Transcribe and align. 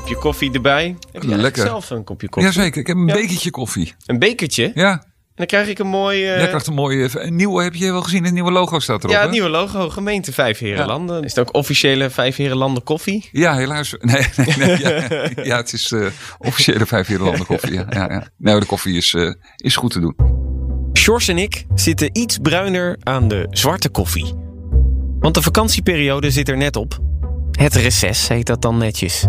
kopje 0.00 0.16
koffie 0.16 0.52
erbij. 0.52 0.96
Heb 1.12 1.22
je 1.22 1.36
Lekker. 1.36 1.62
zelf 1.66 1.90
een 1.90 2.04
kopje 2.04 2.28
koffie? 2.28 2.52
Jazeker, 2.52 2.80
ik 2.80 2.86
heb 2.86 2.96
een 2.96 3.06
Ja. 3.06 3.14
bekertje 3.14 3.50
koffie. 3.50 3.94
Een 4.06 4.18
bekertje? 4.18 4.70
Ja, 4.74 4.90
En 4.92 5.02
dan 5.34 5.46
krijg 5.46 5.68
ik 5.68 5.78
een 5.78 5.86
mooi... 5.86 6.24
eh, 6.24 6.36
jij 6.38 6.46
krijgt 6.48 6.66
een 6.66 6.74
mooie... 6.74 7.08
Een 7.12 7.36
nieuwe 7.36 7.62
heb 7.62 7.74
je 7.74 7.92
wel 7.92 8.02
gezien, 8.02 8.24
een 8.26 8.34
nieuwe 8.34 8.50
logo 8.50 8.78
staat 8.78 8.98
erop. 8.98 9.10
ja, 9.10 9.16
hè? 9.16 9.22
het 9.22 9.32
nieuwe 9.32 9.48
logo, 9.48 9.88
gemeente 9.90 10.32
Vijf 10.32 10.58
Herenlanden. 10.58 11.24
Is 11.24 11.34
het 11.34 11.48
ook 11.48 11.54
officiële 11.54 12.10
Vijf 12.10 12.36
Herenlanden 12.36 12.82
koffie? 12.82 13.28
Ja, 13.32 13.56
helaas. 13.56 13.94
Nee, 14.00 14.26
nee, 14.36 14.56
nee 14.56 14.78
ja, 14.78 15.28
ja, 15.42 15.56
het 15.56 15.72
is 15.72 15.92
eh 15.92 16.06
officiële 16.38 16.86
vijf 16.86 17.08
jaar 17.08 17.18
landen 17.18 17.46
koffie. 17.46 17.72
Ja, 17.72 17.86
ja, 17.88 18.10
ja. 18.10 18.28
Nou, 18.38 18.60
de 18.60 18.66
koffie 18.66 18.96
is, 18.96 19.14
eh, 19.14 19.32
is 19.56 19.76
goed 19.76 19.90
te 19.90 20.00
doen. 20.00 20.16
Sjors 20.98 21.28
en 21.28 21.38
ik 21.38 21.66
zitten 21.74 22.08
iets 22.12 22.38
bruiner 22.42 22.96
aan 23.02 23.28
de 23.28 23.46
zwarte 23.50 23.88
koffie. 23.88 24.34
Want 25.20 25.34
de 25.34 25.42
vakantieperiode 25.42 26.30
zit 26.30 26.48
er 26.48 26.56
net 26.56 26.76
op. 26.76 26.98
Het 27.50 27.74
reces 27.74 28.28
heet 28.28 28.46
dat 28.46 28.62
dan 28.62 28.78
netjes. 28.78 29.26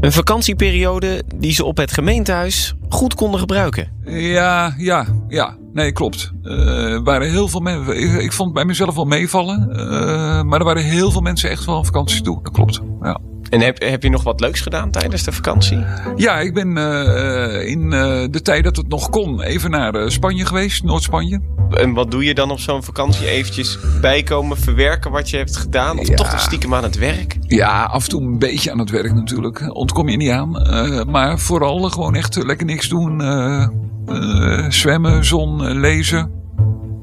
Een 0.00 0.12
vakantieperiode 0.12 1.22
die 1.34 1.52
ze 1.52 1.64
op 1.64 1.76
het 1.76 1.92
gemeentehuis 1.92 2.74
goed 2.88 3.14
konden 3.14 3.40
gebruiken. 3.40 3.88
Ja, 4.04 4.74
ja, 4.78 5.06
ja. 5.28 5.56
Nee, 5.72 5.92
klopt. 5.92 6.32
Eh, 6.42 6.92
er 6.92 7.02
waren 7.02 7.30
heel 7.30 7.48
veel 7.48 7.60
mensen. 7.60 8.22
Ik, 8.22 8.32
vond 8.32 8.52
bij 8.52 8.64
mezelf 8.64 8.94
wel 8.94 9.04
meevallen. 9.04 9.70
eh, 9.70 10.42
maar 10.42 10.58
er 10.58 10.64
waren 10.64 10.82
heel 10.84 11.10
veel 11.10 11.20
mensen 11.20 11.50
echt 11.50 11.64
wel 11.64 11.76
op 11.78 11.84
vakantie 11.84 12.22
toe. 12.22 12.42
Dat 12.42 12.52
klopt. 12.52 12.80
Ja. 13.02 13.18
En 13.50 13.60
heb, 13.60 13.80
heb 13.82 14.02
je 14.02 14.10
nog 14.10 14.22
wat 14.22 14.40
leuks 14.40 14.60
gedaan 14.60 14.90
tijdens 14.90 15.22
de 15.22 15.32
vakantie? 15.32 15.84
Ja, 16.16 16.38
ik 16.38 16.54
ben 16.54 16.76
eh, 16.76 17.68
in 17.68 17.92
eh, 17.92 18.24
de 18.30 18.42
tijd 18.42 18.64
dat 18.64 18.76
het 18.76 18.88
nog 18.88 19.08
kon 19.10 19.42
even 19.42 19.70
naar 19.70 19.94
eh, 19.94 20.08
Spanje 20.08 20.46
geweest, 20.46 20.82
Noord-Spanje. 20.84 21.40
En 21.70 21.92
wat 21.92 22.10
doe 22.10 22.24
je 22.24 22.34
dan 22.34 22.50
op 22.50 22.58
zo'n 22.58 22.82
vakantie? 22.82 23.26
Eventjes 23.28 23.78
bijkomen, 24.00 24.56
verwerken 24.56 25.10
wat 25.10 25.30
je 25.30 25.36
hebt 25.36 25.56
gedaan? 25.56 25.98
Of 25.98 26.08
Ja. 26.08 26.14
toch 26.14 26.30
nog 26.30 26.40
stiekem 26.40 26.74
aan 26.74 26.82
het 26.82 26.98
werk? 26.98 27.36
Ja, 27.40 27.82
af 27.84 28.02
en 28.04 28.08
toe 28.10 28.22
een 28.22 28.38
beetje 28.38 28.72
aan 28.72 28.78
het 28.78 28.90
werk 28.90 29.14
natuurlijk. 29.14 29.74
Ontkom 29.76 30.08
je 30.08 30.16
niet 30.16 30.30
aan. 30.30 30.56
Eh, 30.62 31.04
maar 31.04 31.38
vooral 31.38 31.80
gewoon 31.80 32.14
echt 32.14 32.36
eh, 32.36 32.44
lekker 32.44 32.66
niks 32.66 32.88
doen. 32.88 33.20
eh, 33.20 33.62
eh, 34.06 34.70
zwemmen, 34.70 35.24
zon, 35.24 35.64
eh, 35.66 35.74
lezen. 35.74 36.30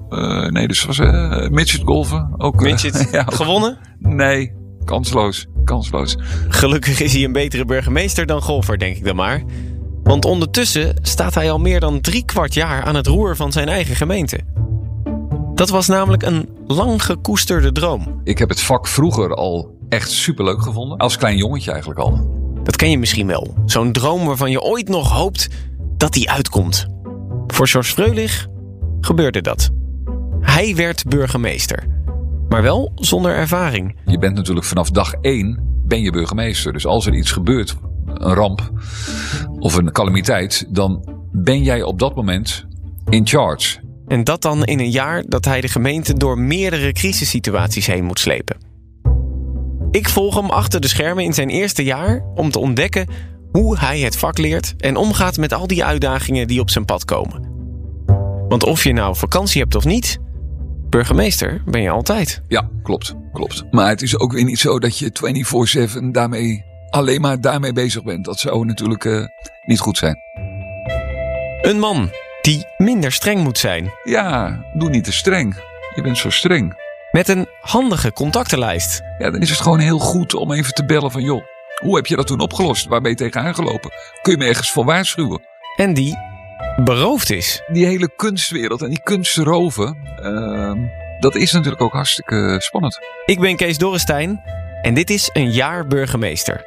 Eh, 0.10 0.46
nee, 0.46 0.68
dus 0.68 0.86
was 0.86 1.00
midget 1.50 1.82
golfen. 1.86 2.34
Ook, 2.38 2.56
eh, 2.56 2.62
Midget 2.62 3.08
ja, 3.12 3.20
ook- 3.22 3.34
gewonnen? 3.34 3.78
Nee, 4.00 4.54
kansloos. 4.88 5.46
Kansloos. 5.64 6.18
Gelukkig 6.48 7.00
is 7.00 7.14
hij 7.14 7.24
een 7.24 7.32
betere 7.32 7.66
burgemeester 7.66 8.26
dan 8.26 8.42
golfer, 8.42 8.78
denk 8.78 8.98
ik 8.98 9.04
dan 9.06 9.16
maar. 9.16 9.44
Want 10.04 10.26
ondertussen 10.26 10.96
staat 11.02 11.34
hij 11.34 11.52
al 11.52 11.60
meer 11.60 11.80
dan 11.80 12.02
drie 12.02 12.26
kwart 12.26 12.54
jaar 12.54 12.84
aan 12.84 12.96
het 12.96 13.08
roer 13.08 13.36
van 13.36 13.52
zijn 13.52 13.70
eigen 13.70 13.96
gemeente. 13.96 14.40
Dat 15.56 15.70
was 15.70 15.88
namelijk 15.88 16.24
een 16.24 16.50
lang 16.68 17.04
gekoesterde 17.04 17.72
droom. 17.72 18.22
Ik 18.24 18.38
heb 18.38 18.50
het 18.50 18.62
vak 18.62 18.88
vroeger 18.88 19.34
al 19.36 19.78
echt 19.90 20.12
superleuk 20.12 20.62
gevonden. 20.62 20.98
Als 20.98 21.18
klein 21.18 21.38
jongetje 21.38 21.72
eigenlijk 21.72 22.00
al. 22.00 22.30
Dat 22.64 22.76
ken 22.76 22.90
je 22.90 22.98
misschien 22.98 23.28
wel. 23.28 23.54
Zo'n 23.66 23.92
droom 23.92 24.26
waarvan 24.26 24.52
je 24.52 24.62
ooit 24.62 24.90
nog 24.90 25.12
hoopt 25.12 25.48
dat 25.98 26.14
die 26.14 26.30
uitkomt. 26.30 26.88
Voor 27.48 27.68
George 27.68 27.94
Freulich 27.94 28.48
gebeurde 29.02 29.42
dat. 29.42 29.70
Hij 30.42 30.76
werd 30.76 31.04
burgemeester. 31.04 31.97
Maar 32.50 32.62
wel 32.62 32.92
zonder 32.96 33.36
ervaring. 33.36 33.96
Je 34.06 34.18
bent 34.18 34.36
natuurlijk 34.36 34.66
vanaf 34.66 34.92
dag 34.92 35.14
één 35.22 35.68
ben 35.88 36.02
je 36.02 36.12
burgemeester. 36.12 36.74
Dus 36.74 36.86
als 36.86 37.06
er 37.06 37.16
iets 37.16 37.32
gebeurt, 37.32 37.76
een 38.06 38.34
ramp 38.34 38.72
of 39.60 39.76
een 39.76 39.92
calamiteit, 39.92 40.66
dan 40.70 41.06
ben 41.32 41.64
jij 41.64 41.84
op 41.84 42.00
dat 42.00 42.16
moment 42.16 42.66
in 43.10 43.28
charge. 43.28 43.78
En 44.08 44.24
dat 44.24 44.42
dan 44.42 44.64
in 44.64 44.80
een 44.80 44.92
jaar 44.92 45.24
dat 45.28 45.46
hij 45.46 45.62
de 45.62 45.68
gemeente 45.68 46.14
door 46.14 46.40
meerdere 46.40 46.92
crisissituaties 46.92 47.88
heen 47.88 48.04
moet 48.04 48.20
slepen. 48.20 48.58
Ik 49.92 50.10
volg 50.10 50.36
hem 50.36 50.50
achter 50.50 50.82
de 50.82 50.88
schermen 50.88 51.24
in 51.24 51.34
zijn 51.34 51.50
eerste 51.50 51.84
jaar 51.84 52.24
om 52.36 52.52
te 52.52 52.60
ontdekken 52.60 53.08
hoe 53.52 53.78
hij 53.78 54.00
het 54.00 54.18
vak 54.18 54.38
leert 54.38 54.74
en 54.78 54.96
omgaat 54.96 55.38
met 55.38 55.54
al 55.54 55.68
die 55.68 55.86
uitdagingen 55.86 56.48
die 56.48 56.60
op 56.60 56.70
zijn 56.70 56.86
pad 56.86 57.06
komen. 57.06 57.56
Want 58.48 58.64
of 58.64 58.84
je 58.84 58.94
nou 58.94 59.16
vakantie 59.16 59.62
hebt 59.62 59.76
of 59.76 59.86
niet, 59.86 60.18
burgemeester 60.90 61.62
ben 61.66 61.82
je 61.82 61.90
altijd. 61.90 62.42
Ja, 62.48 62.70
klopt, 62.84 63.16
klopt. 63.34 63.64
Maar 63.72 63.90
het 63.90 64.02
is 64.02 64.20
ook 64.20 64.32
weer 64.32 64.44
niet 64.44 64.60
zo 64.60 64.80
dat 64.80 64.98
je 64.98 65.88
24-7 66.02 66.12
daarmee 66.12 66.66
alleen 66.90 67.22
maar 67.22 67.42
daarmee 67.42 67.74
bezig 67.74 68.04
bent. 68.04 68.26
Dat 68.26 68.40
zou 68.40 68.66
natuurlijk 68.66 69.06
eh, 69.06 69.26
niet 69.66 69.80
goed 69.80 69.98
zijn. 69.98 70.18
Een 71.62 71.80
man 71.80 72.10
die 72.42 72.66
minder 72.78 73.12
streng 73.12 73.44
moet 73.44 73.58
zijn, 73.58 73.92
Ja, 74.04 74.60
doe 74.74 74.90
niet 74.90 75.04
te 75.04 75.12
streng. 75.14 75.56
Je 75.96 76.02
bent 76.02 76.18
zo 76.18 76.30
streng. 76.30 76.86
met 77.12 77.28
een 77.28 77.48
handige 77.62 78.14
contactenlijst. 78.14 79.02
Ja, 79.18 79.30
dan 79.32 79.42
is 79.42 79.50
het 79.50 79.60
gewoon 79.60 79.80
heel 79.80 80.00
goed 80.00 80.34
om 80.34 80.52
even 80.52 80.74
te 80.74 80.86
bellen 80.86 81.12
van 81.12 81.22
joh, 81.22 81.44
hoe 81.82 81.96
heb 81.96 82.06
je 82.06 82.16
dat 82.16 82.28
toen 82.28 82.40
opgelost? 82.40 82.88
Waar 82.88 83.02
ben 83.02 83.12
je 83.12 83.18
tegenaan 83.18 83.56
gelopen? 83.56 83.92
Kun 84.22 84.32
je 84.32 84.38
me 84.38 84.46
ergens 84.46 84.72
voor 84.72 84.86
waarschuwen? 84.86 85.42
En 85.76 85.94
die 85.94 86.18
beroofd 86.84 87.32
is. 87.32 87.62
Die 87.68 87.86
hele 87.86 88.10
kunstwereld 88.16 88.82
en 88.82 88.90
die 88.90 89.02
kunstroven, 89.04 89.98
ehm, 90.22 90.78
dat 91.20 91.36
is 91.36 91.52
natuurlijk 91.52 91.82
ook 91.82 91.94
hartstikke 91.94 92.56
spannend. 92.60 93.00
Ik 93.26 93.40
ben 93.40 93.56
Kees 93.56 93.78
Dorrestein 93.78 94.42
en 94.82 94.94
dit 94.94 95.10
is 95.10 95.30
een 95.34 95.52
jaar 95.52 95.88
burgemeester. 95.88 96.66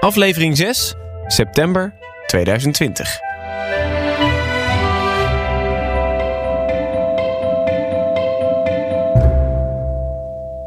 Aflevering 0.00 0.56
6, 0.56 0.94
september 1.26 1.94
2020. 2.26 3.20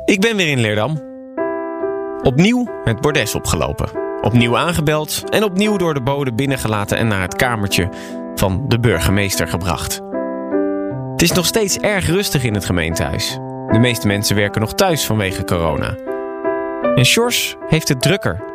Ik 0.06 0.22
ben 0.22 0.36
weer 0.36 0.47
in 0.47 0.59
Leerdam. 0.59 1.03
Opnieuw 2.22 2.81
het 2.84 3.02
bordes 3.02 3.36
opgelopen. 3.36 3.90
Opnieuw 4.22 4.57
aangebeld 4.57 5.24
en 5.30 5.44
opnieuw 5.44 5.78
door 5.78 5.94
de 5.94 6.02
bode 6.02 6.34
binnengelaten 6.34 6.97
en 6.97 7.07
naar 7.07 7.22
het 7.22 7.36
kamertje 7.36 7.90
van 8.35 8.66
de 8.68 8.79
burgemeester 8.79 9.47
gebracht. 9.47 10.01
Het 11.12 11.22
is 11.22 11.31
nog 11.31 11.46
steeds 11.46 11.78
erg 11.78 12.07
rustig 12.07 12.44
in 12.44 12.53
het 12.53 12.66
gemeentehuis. 12.66 13.40
De 13.68 13.79
meeste 13.79 14.07
mensen 14.07 14.35
werken 14.35 14.62
nog 14.62 14.73
thuis 14.73 15.06
vanwege 15.06 15.44
corona. 15.44 15.96
En 16.95 17.06
Sjors 17.06 17.56
heeft 17.68 17.88
het 17.88 18.01
drukker. 18.01 18.53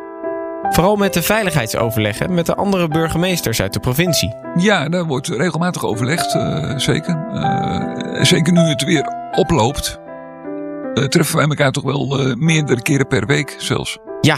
Vooral 0.62 0.96
met 0.96 1.14
de 1.14 1.22
veiligheidsoverleggen 1.22 2.34
met 2.34 2.46
de 2.46 2.54
andere 2.54 2.88
burgemeesters 2.88 3.62
uit 3.62 3.72
de 3.72 3.80
provincie. 3.80 4.34
Ja, 4.54 4.88
daar 4.88 5.04
wordt 5.04 5.28
regelmatig 5.28 5.84
overlegd, 5.84 6.34
eh, 6.34 6.76
zeker. 6.76 7.26
Eh, 7.32 8.24
zeker 8.24 8.52
nu 8.52 8.60
het 8.60 8.84
weer 8.84 9.30
oploopt, 9.32 10.00
eh, 10.94 11.04
treffen 11.04 11.36
wij 11.36 11.46
elkaar 11.46 11.72
toch 11.72 11.84
wel 11.84 12.34
meerdere 12.36 12.82
keren 12.82 13.06
per 13.06 13.26
week 13.26 13.54
zelfs. 13.58 13.98
Ja, 14.20 14.36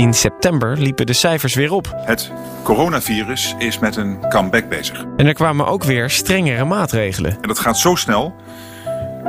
in 0.00 0.14
september 0.14 0.78
liepen 0.78 1.06
de 1.06 1.12
cijfers 1.12 1.54
weer 1.54 1.72
op. 1.72 2.02
Het 2.04 2.30
coronavirus 2.62 3.54
is 3.58 3.78
met 3.78 3.96
een 3.96 4.18
comeback 4.28 4.68
bezig. 4.68 5.04
En 5.16 5.26
er 5.26 5.34
kwamen 5.34 5.66
ook 5.66 5.84
weer 5.84 6.10
strengere 6.10 6.64
maatregelen. 6.64 7.32
En 7.40 7.48
dat 7.48 7.58
gaat 7.58 7.78
zo 7.78 7.94
snel 7.94 8.34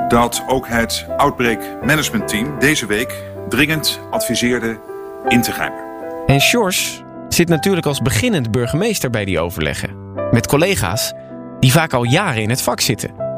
dat 0.08 0.44
ook 0.48 0.68
het 0.68 1.06
Outbreak 1.18 1.59
Management 1.86 2.28
Team 2.28 2.59
deze 2.59 2.86
week 2.86 3.24
dringend 3.50 4.00
adviseerde 4.09 4.80
in 5.28 5.42
te 5.42 5.52
grijpen. 5.52 5.80
En 6.28 6.42
Sjors 6.42 7.03
zit 7.30 7.50
natuurlijk 7.50 7.86
als 7.86 8.02
beginnend 8.02 8.52
burgemeester 8.52 9.09
bij 9.09 9.26
die 9.26 9.40
overleggen. 9.40 10.14
Met 10.32 10.48
collega's 10.48 11.14
die 11.59 11.72
vaak 11.72 11.94
al 11.94 12.03
jaren 12.03 12.42
in 12.42 12.50
het 12.50 12.62
vak 12.62 12.80
zitten. 12.80 13.31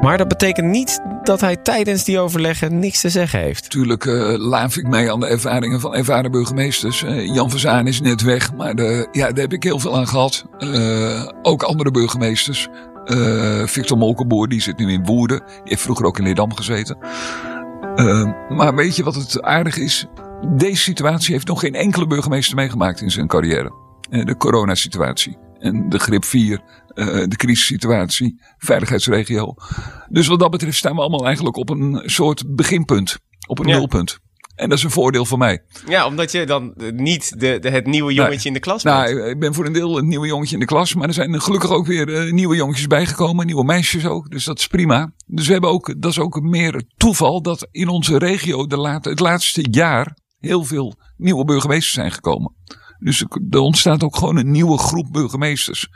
Maar 0.00 0.18
dat 0.18 0.28
betekent 0.28 0.66
niet 0.66 1.00
dat 1.22 1.40
hij 1.40 1.56
tijdens 1.56 2.04
die 2.04 2.18
overleggen 2.18 2.78
niks 2.78 3.00
te 3.00 3.08
zeggen 3.08 3.40
heeft. 3.40 3.62
Natuurlijk 3.62 4.06
eh, 4.06 4.34
laaf 4.36 4.76
ik 4.76 4.88
mij 4.88 5.12
aan 5.12 5.20
de 5.20 5.26
ervaringen 5.26 5.80
van 5.80 5.94
ervaren 5.94 6.30
burgemeesters. 6.30 7.02
Eh, 7.02 7.26
Jan 7.26 7.50
van 7.50 7.86
is 7.86 8.00
net 8.00 8.22
weg, 8.22 8.54
maar 8.54 8.74
de, 8.74 9.08
ja, 9.12 9.26
daar 9.26 9.42
heb 9.42 9.52
ik 9.52 9.62
heel 9.62 9.78
veel 9.78 9.96
aan 9.96 10.08
gehad. 10.08 10.44
Eh, 10.58 11.28
ook 11.42 11.62
andere 11.62 11.90
burgemeesters. 11.90 12.68
Victor 13.64 13.98
Molkenboer, 13.98 14.48
die 14.48 14.60
zit 14.60 14.78
nu 14.78 14.92
in 14.92 15.04
Woerden. 15.04 15.38
Die 15.38 15.60
heeft 15.64 15.82
vroeger 15.82 16.06
ook 16.06 16.18
in 16.18 16.24
Leerdam 16.24 16.54
gezeten. 16.54 16.98
Maar 18.48 18.74
weet 18.74 18.96
je 18.96 19.04
wat 19.04 19.14
het 19.14 19.42
aardig 19.42 19.76
is? 19.76 20.06
Deze 20.56 20.82
situatie 20.82 21.32
heeft 21.32 21.46
nog 21.46 21.60
geen 21.60 21.74
enkele 21.74 22.06
burgemeester 22.06 22.56
meegemaakt 22.56 23.00
in 23.00 23.10
zijn 23.10 23.26
carrière. 23.26 23.72
De 24.10 24.36
coronasituatie. 24.36 25.36
En 25.58 25.88
de 25.88 25.98
grip 25.98 26.24
4, 26.24 26.60
eh, 26.98 27.06
de 27.28 27.36
crisissituatie, 27.36 28.40
veiligheidsregio. 28.58 29.54
Dus 30.08 30.26
wat 30.26 30.38
dat 30.38 30.50
betreft 30.50 30.76
staan 30.76 30.94
we 30.94 31.00
allemaal 31.00 31.26
eigenlijk 31.26 31.56
op 31.56 31.70
een 31.70 32.02
soort 32.04 32.54
beginpunt. 32.54 33.18
Op 33.46 33.58
een 33.58 33.66
Ja. 33.66 33.76
nulpunt. 33.76 34.18
En 34.54 34.68
dat 34.68 34.78
is 34.78 34.84
een 34.84 34.90
voordeel 34.90 35.24
voor 35.24 35.38
mij. 35.38 35.62
Ja, 35.88 36.06
omdat 36.06 36.32
je 36.32 36.46
dan 36.46 36.74
niet 36.94 37.40
de, 37.40 37.58
de, 37.58 37.70
het 37.70 37.86
nieuwe 37.86 38.12
jongetje 38.12 38.48
in 38.48 38.54
de 38.54 38.60
klas 38.60 38.82
bent. 38.82 38.96
Nou, 38.96 39.28
ik 39.28 39.38
ben 39.38 39.54
voor 39.54 39.66
een 39.66 39.72
deel 39.72 39.98
een 39.98 40.08
nieuwe 40.08 40.26
jongetje 40.26 40.54
in 40.54 40.60
de 40.60 40.66
klas. 40.66 40.94
Maar 40.94 41.08
er 41.08 41.14
zijn 41.14 41.40
gelukkig 41.40 41.70
ook 41.70 41.86
weer 41.86 42.14
eh, 42.14 42.32
nieuwe 42.32 42.56
jongetjes 42.56 42.86
bijgekomen. 42.86 43.46
Nieuwe 43.46 43.64
meisjes 43.64 44.06
ook. 44.06 44.30
Dus 44.30 44.44
dat 44.44 44.58
is 44.58 44.66
prima. 44.66 45.12
Dus 45.26 45.46
we 45.46 45.52
hebben 45.52 45.70
ook, 45.70 45.94
dat 45.98 46.10
is 46.10 46.18
ook 46.18 46.40
meer 46.40 46.82
toeval 46.96 47.42
dat 47.42 47.68
in 47.70 47.88
onze 47.88 48.18
regio 48.18 48.66
de 48.66 48.76
laat, 48.76 49.04
het 49.04 49.20
laatste 49.20 49.66
jaar 49.70 50.16
heel 50.38 50.64
veel 50.64 50.94
nieuwe 51.16 51.44
burgemeesters 51.44 51.94
zijn 51.94 52.12
gekomen. 52.12 52.54
Dus 52.98 53.24
er 53.50 53.58
ontstaat 53.58 54.02
ook 54.02 54.16
gewoon 54.16 54.36
een 54.36 54.50
nieuwe 54.50 54.78
groep 54.78 55.12
burgemeesters. 55.12 55.88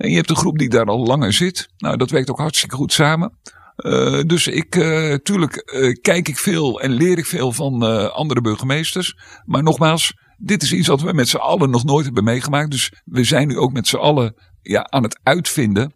En 0.00 0.10
je 0.10 0.16
hebt 0.16 0.30
een 0.30 0.36
groep 0.36 0.58
die 0.58 0.68
daar 0.68 0.86
al 0.86 1.04
langer 1.04 1.32
zit. 1.32 1.68
Nou, 1.76 1.96
dat 1.96 2.10
werkt 2.10 2.30
ook 2.30 2.38
hartstikke 2.38 2.76
goed 2.76 2.92
samen. 2.92 3.38
Eh, 3.76 4.20
dus 4.26 4.46
ik, 4.46 4.76
eh, 4.76 5.14
tuurlijk 5.14 5.56
eh, 5.56 5.92
kijk 6.00 6.28
ik 6.28 6.38
veel 6.38 6.80
en 6.80 6.90
leer 6.90 7.18
ik 7.18 7.26
veel 7.26 7.52
van 7.52 7.82
andere 8.12 8.40
burgemeesters. 8.40 9.14
Maar 9.44 9.62
nogmaals, 9.62 10.14
dit 10.36 10.62
is 10.62 10.72
iets 10.72 10.88
wat 10.88 11.00
we 11.00 11.12
met 11.12 11.28
z'n 11.28 11.36
allen 11.36 11.70
nog 11.70 11.84
nooit 11.84 12.04
hebben 12.04 12.24
meegemaakt. 12.24 12.70
Dus 12.70 12.92
we 13.04 13.24
zijn 13.24 13.48
nu 13.48 13.58
ook 13.58 13.72
met 13.72 13.88
z'n 13.88 13.96
allen 13.96 14.34
ja, 14.62 14.86
aan 14.90 15.02
het 15.02 15.20
uitvinden 15.22 15.94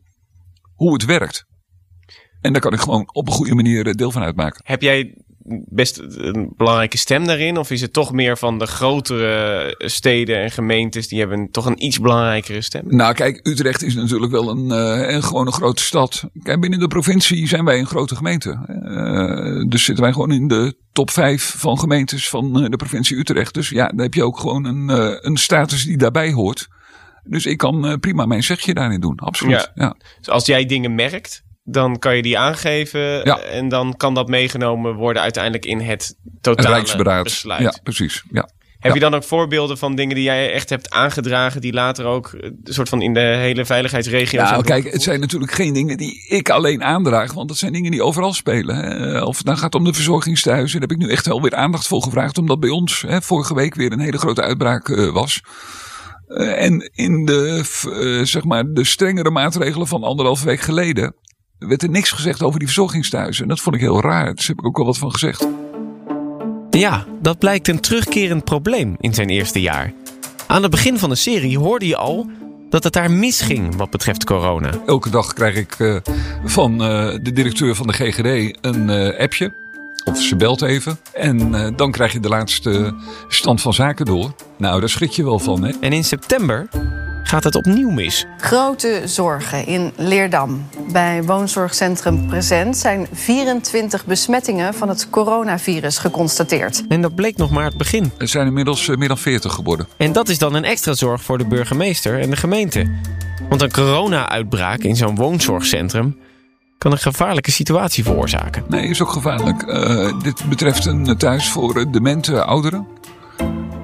hoe 0.75 0.93
het 0.93 1.05
werkt. 1.05 1.45
En 2.41 2.53
daar 2.53 2.63
kan 2.63 2.73
ik 2.73 2.81
gewoon 2.81 3.15
op 3.15 3.27
een 3.27 3.35
goede 3.35 3.55
manier 3.55 3.95
deel 3.95 4.11
van 4.11 4.23
uitmaken. 4.23 4.61
Heb 4.65 4.83
jij 4.83 5.24
best 5.69 5.99
een 5.99 6.53
belangrijke 6.57 6.99
stem 6.99 7.27
daarin? 7.27 7.59
Of 7.59 7.71
is 7.71 7.81
het 7.81 7.93
toch 7.93 8.13
meer 8.13 8.39
van 8.39 8.59
de 8.59 8.67
grotere 8.67 9.75
steden 9.79 10.43
en 10.43 10.51
gemeentes 10.51 11.09
die 11.09 11.19
hebben 11.19 11.51
toch 11.51 11.67
een 11.67 11.85
iets 11.85 12.01
belangrijkere 12.01 12.61
stem? 12.61 12.83
Nou, 12.87 13.15
kijk, 13.15 13.47
Utrecht 13.47 13.83
is 13.83 13.95
natuurlijk 13.95 14.33
wel 14.33 14.51
een, 14.51 14.65
uh, 14.65 15.15
een 15.15 15.23
gewoon 15.23 15.47
een 15.47 15.53
grote 15.53 15.83
stad. 15.83 16.25
Kijk, 16.43 16.61
binnen 16.61 16.79
de 16.79 16.89
provincie 16.89 17.49
zijn 17.49 17.65
wij 17.65 17.79
een 17.79 17.87
grote 17.87 18.17
gemeente. 18.17 18.59
Uh, 18.69 19.69
dus 19.69 19.85
zitten 19.85 20.05
wij 20.05 20.13
gewoon 20.13 20.33
in 20.33 20.49
de 20.49 20.77
top 20.93 21.11
5 21.11 21.55
van 21.59 21.79
gemeentes 21.79 22.29
van 22.29 22.53
de 22.53 22.77
provincie 22.77 23.17
Utrecht. 23.17 23.55
Dus 23.55 23.69
ja, 23.69 23.87
dan 23.87 24.01
heb 24.01 24.15
je 24.15 24.25
ook 24.25 24.39
gewoon 24.39 24.65
een, 24.65 24.91
uh, 24.91 25.17
een 25.21 25.37
status 25.37 25.85
die 25.85 25.97
daarbij 25.97 26.33
hoort. 26.33 26.69
Dus 27.25 27.47
ik 27.47 27.59
kan 27.59 27.99
prima 28.01 28.27
mijn 28.27 28.43
zegje 28.43 28.75
daarin 28.75 29.01
doen, 29.01 29.17
absoluut. 29.17 29.71
Ja. 29.75 29.85
ja. 29.85 29.97
Dus 30.19 30.29
als 30.29 30.47
jij 30.47 30.67
dingen 30.67 30.95
merkt, 30.95 31.44
dan 31.65 31.99
kan 31.99 32.17
je 32.17 32.23
die 32.23 32.39
aangeven 32.39 33.25
en 33.51 33.69
dan 33.69 33.97
kan 33.97 34.15
dat 34.15 34.29
meegenomen 34.29 34.95
worden 34.95 35.23
uiteindelijk 35.23 35.65
in 35.65 35.81
het 35.81 36.17
totale 36.41 37.23
besluit. 37.23 37.63
Ja, 37.63 37.75
precies. 37.83 38.25
Ja. 38.31 38.49
Heb 38.79 38.95
je 38.95 39.01
dan 39.01 39.15
ook 39.15 39.25
voorbeelden 39.25 39.79
van 39.79 39.95
dingen 39.95 40.15
die 40.15 40.25
jij 40.25 40.53
echt 40.53 40.71
hebt 40.71 40.91
aangedragen, 40.91 41.61
die 41.61 41.73
later 41.73 42.05
ook 42.05 42.33
een 42.33 42.61
eh, 42.65 42.73
soort 42.73 42.89
van 42.89 43.03
in 43.03 43.15
de 43.15 43.21
hele 43.21 43.65
veiligheidsregio 43.65 44.41
ja, 44.41 44.51
Nou, 44.51 44.63
kijk, 44.63 44.93
het 44.93 45.03
zijn 45.03 45.21
natuurlijk 45.21 45.53
geen 45.53 45.73
dingen 45.73 45.97
die 45.97 46.27
ik 46.29 46.51
alleen 46.51 46.83
aandraag, 46.83 47.33
want 47.33 47.51
het 47.51 47.59
zijn 47.59 47.73
dingen 47.73 47.91
die 47.91 48.03
overal 48.03 48.33
spelen. 48.33 48.77
Hè. 48.77 49.23
Of 49.23 49.37
het 49.37 49.47
dan 49.47 49.59
gaat 49.59 49.75
om 49.75 49.85
de 49.85 49.93
verzorgingstehuizen, 49.93 50.81
daar 50.81 50.89
heb 50.89 50.99
ik 50.99 51.07
nu 51.07 51.13
echt 51.13 51.27
wel 51.27 51.43
weer 51.43 51.55
aandacht 51.55 51.87
voor 51.87 52.03
gevraagd, 52.03 52.39
omdat 52.39 52.61
bij 52.61 52.71
ons 52.71 53.05
hè, 53.07 53.23
vorige 53.23 53.55
week 53.55 53.75
weer 53.75 53.93
een 53.93 54.01
hele 54.01 54.19
grote 54.19 54.43
uitbraak 54.43 54.89
uh, 54.89 55.13
was. 55.13 55.43
Uh, 56.29 56.63
en 56.63 56.91
in 56.95 57.25
de, 57.25 57.65
uh, 57.87 58.25
zeg 58.25 58.45
maar, 58.45 58.65
de 58.73 58.85
strengere 58.85 59.31
maatregelen 59.31 59.87
van 59.87 60.03
anderhalve 60.03 60.45
week 60.45 60.61
geleden 60.61 61.15
werd 61.69 61.83
er 61.83 61.91
niks 61.91 62.11
gezegd 62.11 62.43
over 62.43 62.59
die 62.59 62.69
verzorgingstehuizen. 62.69 63.43
En 63.43 63.49
dat 63.49 63.61
vond 63.61 63.75
ik 63.75 63.81
heel 63.81 64.01
raar. 64.01 64.25
Daar 64.25 64.45
heb 64.47 64.59
ik 64.59 64.67
ook 64.67 64.77
wel 64.77 64.87
wat 64.87 64.99
van 64.99 65.11
gezegd. 65.11 65.47
Ja, 66.71 67.05
dat 67.23 67.39
blijkt 67.39 67.69
een 67.69 67.81
terugkerend 67.81 68.45
probleem 68.45 68.97
in 69.01 69.15
zijn 69.15 69.29
eerste 69.29 69.61
jaar. 69.61 69.93
Aan 70.47 70.63
het 70.63 70.71
begin 70.71 70.99
van 70.99 71.09
de 71.09 71.15
serie 71.15 71.59
hoorde 71.59 71.87
je 71.87 71.97
al 71.97 72.31
dat 72.71 72.85
het 72.85 72.93
daar 72.93 73.11
misging 73.11 73.77
wat 73.77 73.91
betreft 73.91 74.25
corona. 74.25 74.71
Elke 74.87 75.11
dag 75.11 75.33
krijg 75.33 75.57
ik 75.57 75.79
uh, 75.79 75.97
van 76.45 76.73
uh, 76.73 76.79
de 77.23 77.33
directeur 77.33 77.75
van 77.75 77.87
de 77.87 77.93
GGD 77.93 78.59
een 78.61 78.89
uh, 78.89 79.21
appje. 79.21 79.53
Of 80.05 80.23
ze 80.23 80.37
belt 80.37 80.63
even. 80.63 80.99
En 81.13 81.51
dan 81.77 81.91
krijg 81.91 82.13
je 82.13 82.21
de 82.21 82.29
laatste 82.29 82.95
stand 83.29 83.61
van 83.61 83.75
zaken 83.75 84.07
door. 84.07 84.35
Nou, 84.59 84.81
daar 84.81 84.89
schrik 84.89 85.11
je 85.11 85.25
wel 85.25 85.39
van, 85.39 85.65
hè? 85.65 85.73
En 85.81 85.93
in 85.93 86.05
september 86.05 86.69
gaat 87.35 87.45
het 87.45 87.55
opnieuw 87.55 87.91
mis. 87.91 88.27
Grote 88.39 89.03
zorgen 89.05 89.67
in 89.67 89.93
Leerdam. 89.97 90.67
Bij 90.93 91.25
woonzorgcentrum 91.25 92.27
Present 92.27 92.77
zijn 92.77 93.07
24 93.13 94.07
besmettingen 94.07 94.75
van 94.75 94.89
het 94.89 95.11
coronavirus 95.11 95.99
geconstateerd. 95.99 96.85
En 96.89 97.03
dat 97.03 97.15
bleek 97.15 97.37
nog 97.37 97.51
maar 97.51 97.65
het 97.65 97.77
begin. 97.77 98.13
Er 98.19 98.29
zijn 98.29 98.47
inmiddels 98.47 98.87
meer 98.89 99.09
dan 99.09 99.19
40 99.19 99.53
geworden. 99.53 99.87
En 99.97 100.13
dat 100.13 100.29
is 100.29 100.39
dan 100.39 100.55
een 100.55 100.65
extra 100.65 100.95
zorg 100.95 101.23
voor 101.23 101.39
de 101.39 101.47
burgemeester 101.47 102.21
en 102.21 102.31
de 102.31 102.37
gemeente. 102.37 102.91
Want 103.49 103.63
een 103.63 103.73
corona-uitbraak 103.73 104.79
in 104.79 104.97
zo'n 104.97 105.15
woonzorgcentrum 105.15 106.19
kan 106.79 106.93
een 106.93 106.99
gevaarlijke 106.99 107.51
situatie 107.51 108.05
veroorzaken. 108.05 108.65
Nee, 108.69 108.89
is 108.89 109.03
ook 109.03 109.11
gevaarlijk. 109.11 109.63
Uh, 109.63 110.21
dit 110.23 110.49
betreft 110.49 110.85
een 110.85 111.17
thuis 111.17 111.49
voor 111.49 111.91
demente 111.91 112.45
ouderen. 112.45 112.87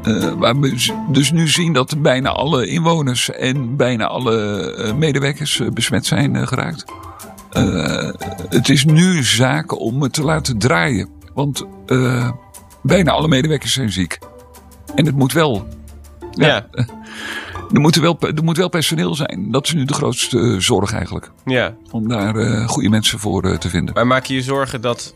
Uh, 0.07 0.33
waar 0.33 0.61
we 0.61 0.93
dus 1.09 1.33
nu 1.33 1.49
zien 1.49 1.73
dat 1.73 2.03
bijna 2.03 2.31
alle 2.31 2.67
inwoners 2.67 3.31
en 3.31 3.77
bijna 3.77 4.07
alle 4.07 4.77
uh, 4.79 4.93
medewerkers 4.95 5.59
uh, 5.59 5.69
besmet 5.69 6.07
zijn 6.07 6.49
geraakt. 6.49 6.85
het 8.49 8.69
is 8.69 8.85
nu 8.85 9.23
zaak 9.25 9.81
om 9.81 10.03
het 10.03 10.13
te 10.13 10.23
laten 10.23 10.59
draaien. 10.59 11.09
Want 11.35 11.67
bijna 12.83 13.11
alle 13.11 13.29
medewerkers 13.29 13.73
zijn 13.73 13.93
ziek. 13.93 14.19
En 14.95 15.07
het 15.07 15.15
moet 15.15 15.33
wel. 15.33 15.67
Ja. 16.33 16.47
ja. 16.47 16.67
Er, 17.73 17.81
moet 17.81 17.97
wel, 17.97 18.17
er 18.21 18.45
moet 18.45 18.57
wel 18.57 18.69
personeel 18.69 19.15
zijn. 19.15 19.51
Dat 19.51 19.67
is 19.67 19.73
nu 19.73 19.85
de 19.85 19.95
grootste 19.95 20.61
zorg 20.61 20.93
eigenlijk. 20.93 21.31
Ja. 21.45 21.75
Om 21.91 22.09
daar 22.09 22.35
goede 22.69 22.89
mensen 22.89 23.19
voor 23.19 23.59
te 23.59 23.69
vinden. 23.69 23.95
Maar 23.95 24.07
maak 24.07 24.25
je 24.25 24.35
je 24.35 24.43
zorgen 24.43 24.81
dat 24.81 25.15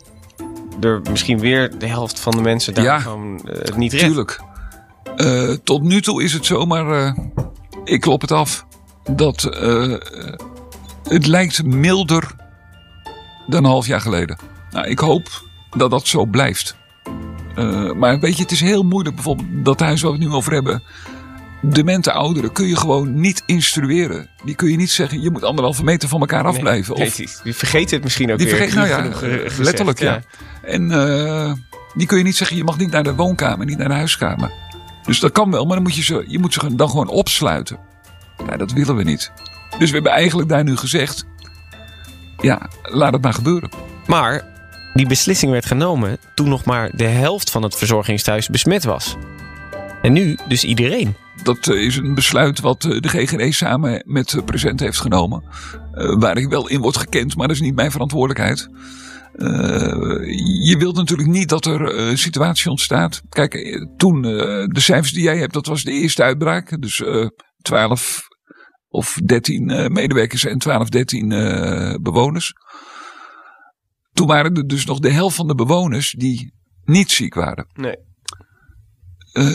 er 0.80 1.00
misschien 1.10 1.38
weer 1.38 1.78
de 1.78 1.86
helft 1.86 2.20
van 2.20 2.32
de 2.32 2.42
mensen 2.42 2.74
daar 2.74 3.00
gewoon 3.00 3.40
het 3.44 3.76
niet 3.76 3.92
redt? 3.92 4.04
Tuurlijk. 4.04 4.40
Uh, 5.16 5.52
tot 5.64 5.82
nu 5.82 6.00
toe 6.00 6.22
is 6.22 6.32
het 6.32 6.46
zo, 6.46 6.66
maar 6.66 6.86
uh, 6.86 7.12
ik 7.84 8.00
klop 8.00 8.20
het 8.20 8.32
af. 8.32 8.66
Dat 9.14 9.50
uh, 9.62 9.94
het 11.08 11.26
lijkt 11.26 11.64
milder 11.64 12.30
dan 13.46 13.64
een 13.64 13.70
half 13.70 13.86
jaar 13.86 14.00
geleden. 14.00 14.38
Nou, 14.70 14.86
ik 14.86 14.98
hoop 14.98 15.42
dat 15.76 15.90
dat 15.90 16.06
zo 16.06 16.24
blijft. 16.24 16.76
maar 17.96 18.20
weet 18.20 18.36
je, 18.36 18.42
het 18.42 18.52
is 18.52 18.60
heel 18.60 18.82
moeilijk. 18.82 19.14
Bijvoorbeeld 19.14 19.64
dat 19.64 19.80
huis 19.80 20.02
waar 20.02 20.12
we 20.12 20.18
het 20.18 20.26
nu 20.26 20.34
over 20.34 20.52
hebben. 20.52 20.82
Demente 21.62 22.12
ouderen 22.12 22.52
kun 22.52 22.66
je 22.66 22.76
gewoon 22.76 23.20
niet 23.20 23.42
instrueren. 23.46 24.28
Die 24.44 24.54
kun 24.54 24.70
je 24.70 24.76
niet 24.76 24.90
zeggen, 24.90 25.22
je 25.22 25.30
moet 25.30 25.44
anderhalve 25.44 25.84
meter 25.84 26.08
van 26.08 26.20
elkaar 26.20 26.44
afblijven. 26.44 26.96
Nee, 26.96 27.06
of, 27.06 27.14
die 27.42 27.54
vergeten 27.54 27.94
het 27.94 28.04
misschien 28.04 28.32
ook 28.32 28.38
die 28.38 28.46
weer. 28.46 28.56
Vergeet, 28.56 28.74
nou 28.74 28.88
ja, 28.88 29.02
gezegd, 29.12 29.58
letterlijk 29.58 29.98
ja. 29.98 30.12
ja. 30.12 30.22
En 30.68 30.88
die 31.94 32.06
kun 32.06 32.18
je 32.18 32.24
niet 32.24 32.36
zeggen, 32.36 32.56
je 32.56 32.64
mag 32.64 32.78
niet 32.78 32.90
naar 32.90 33.02
de 33.02 33.14
woonkamer, 33.14 33.66
niet 33.66 33.78
naar 33.78 33.88
de 33.88 33.94
huiskamer. 33.94 34.50
Dus 35.06 35.20
dat 35.20 35.32
kan 35.32 35.50
wel, 35.50 35.64
maar 35.64 35.74
dan 35.74 35.82
moet 35.82 35.94
je 35.94 36.02
ze, 36.02 36.24
je 36.28 36.38
moet 36.38 36.52
ze 36.52 36.74
dan 36.74 36.88
gewoon 36.88 37.08
opsluiten. 37.08 37.78
Ja, 38.46 38.56
dat 38.56 38.72
willen 38.72 38.96
we 38.96 39.02
niet. 39.02 39.32
Dus 39.78 39.88
we 39.88 39.94
hebben 39.94 40.12
eigenlijk 40.12 40.48
daar 40.48 40.64
nu 40.64 40.76
gezegd: 40.76 41.26
ja, 42.40 42.68
laat 42.82 43.12
het 43.12 43.22
maar 43.22 43.34
gebeuren. 43.34 43.70
Maar 44.06 44.44
die 44.94 45.06
beslissing 45.06 45.52
werd 45.52 45.66
genomen 45.66 46.18
toen 46.34 46.48
nog 46.48 46.64
maar 46.64 46.90
de 46.96 47.06
helft 47.06 47.50
van 47.50 47.62
het 47.62 47.76
verzorgingstehuis 47.76 48.48
besmet 48.48 48.84
was. 48.84 49.16
En 50.02 50.12
nu 50.12 50.38
dus 50.48 50.64
iedereen. 50.64 51.16
Dat 51.42 51.68
eh, 51.68 51.76
is 51.76 51.96
een 51.96 52.14
besluit 52.14 52.60
wat 52.60 52.84
eh, 52.84 53.00
de 53.00 53.08
GGD 53.08 53.54
samen 53.54 54.02
met 54.06 54.30
de 54.30 54.42
present 54.42 54.80
heeft 54.80 55.00
genomen. 55.00 55.42
Uh, 55.94 56.14
waar 56.18 56.36
ik 56.36 56.48
wel 56.48 56.68
in 56.68 56.80
word 56.80 56.96
gekend, 56.96 57.36
maar 57.36 57.46
dat 57.46 57.56
is 57.56 57.62
niet 57.62 57.74
mijn 57.74 57.90
verantwoordelijkheid. 57.90 58.68
Uh, 59.36 60.68
je 60.68 60.76
wilt 60.78 60.96
natuurlijk 60.96 61.28
niet 61.28 61.48
dat 61.48 61.64
er 61.64 61.98
een 61.98 62.18
situatie 62.18 62.70
ontstaat. 62.70 63.22
Kijk, 63.28 63.86
toen 63.96 64.16
uh, 64.16 64.32
de 64.66 64.80
cijfers 64.80 65.12
die 65.12 65.22
jij 65.22 65.38
hebt, 65.38 65.52
dat 65.52 65.66
was 65.66 65.82
de 65.82 65.92
eerste 65.92 66.22
uitbraak. 66.22 66.80
Dus 66.80 66.98
uh, 66.98 67.26
12 67.62 68.28
of 68.88 69.18
13 69.24 69.92
medewerkers 69.92 70.44
en 70.44 70.58
12, 70.58 70.88
13 70.88 71.28
bewoners. 72.02 72.52
Toen 74.12 74.26
waren 74.26 74.54
er 74.54 74.66
dus 74.66 74.84
nog 74.84 74.98
de 74.98 75.10
helft 75.10 75.36
van 75.36 75.46
de 75.46 75.54
bewoners 75.54 76.10
die 76.10 76.54
niet 76.84 77.10
ziek 77.10 77.34
waren. 77.34 77.66
Nee. 77.72 77.96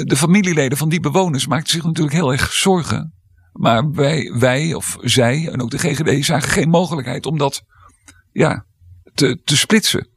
de 0.03 0.15
familieleden 0.15 0.77
van 0.77 0.89
die 0.89 0.99
bewoners 0.99 1.47
maakten 1.47 1.73
zich 1.73 1.83
natuurlijk 1.83 2.15
heel 2.15 2.31
erg 2.31 2.53
zorgen. 2.53 3.13
Maar 3.51 3.91
wij, 3.91 4.33
wij 4.39 4.73
of 4.73 4.97
zij 5.01 5.47
en 5.47 5.61
ook 5.61 5.69
de 5.69 5.77
GGD 5.77 6.25
zagen 6.25 6.49
geen 6.49 6.69
mogelijkheid 6.69 7.25
om 7.25 7.37
dat 7.37 7.63
ja, 8.31 8.65
te, 9.13 9.39
te 9.43 9.57
splitsen. 9.57 10.07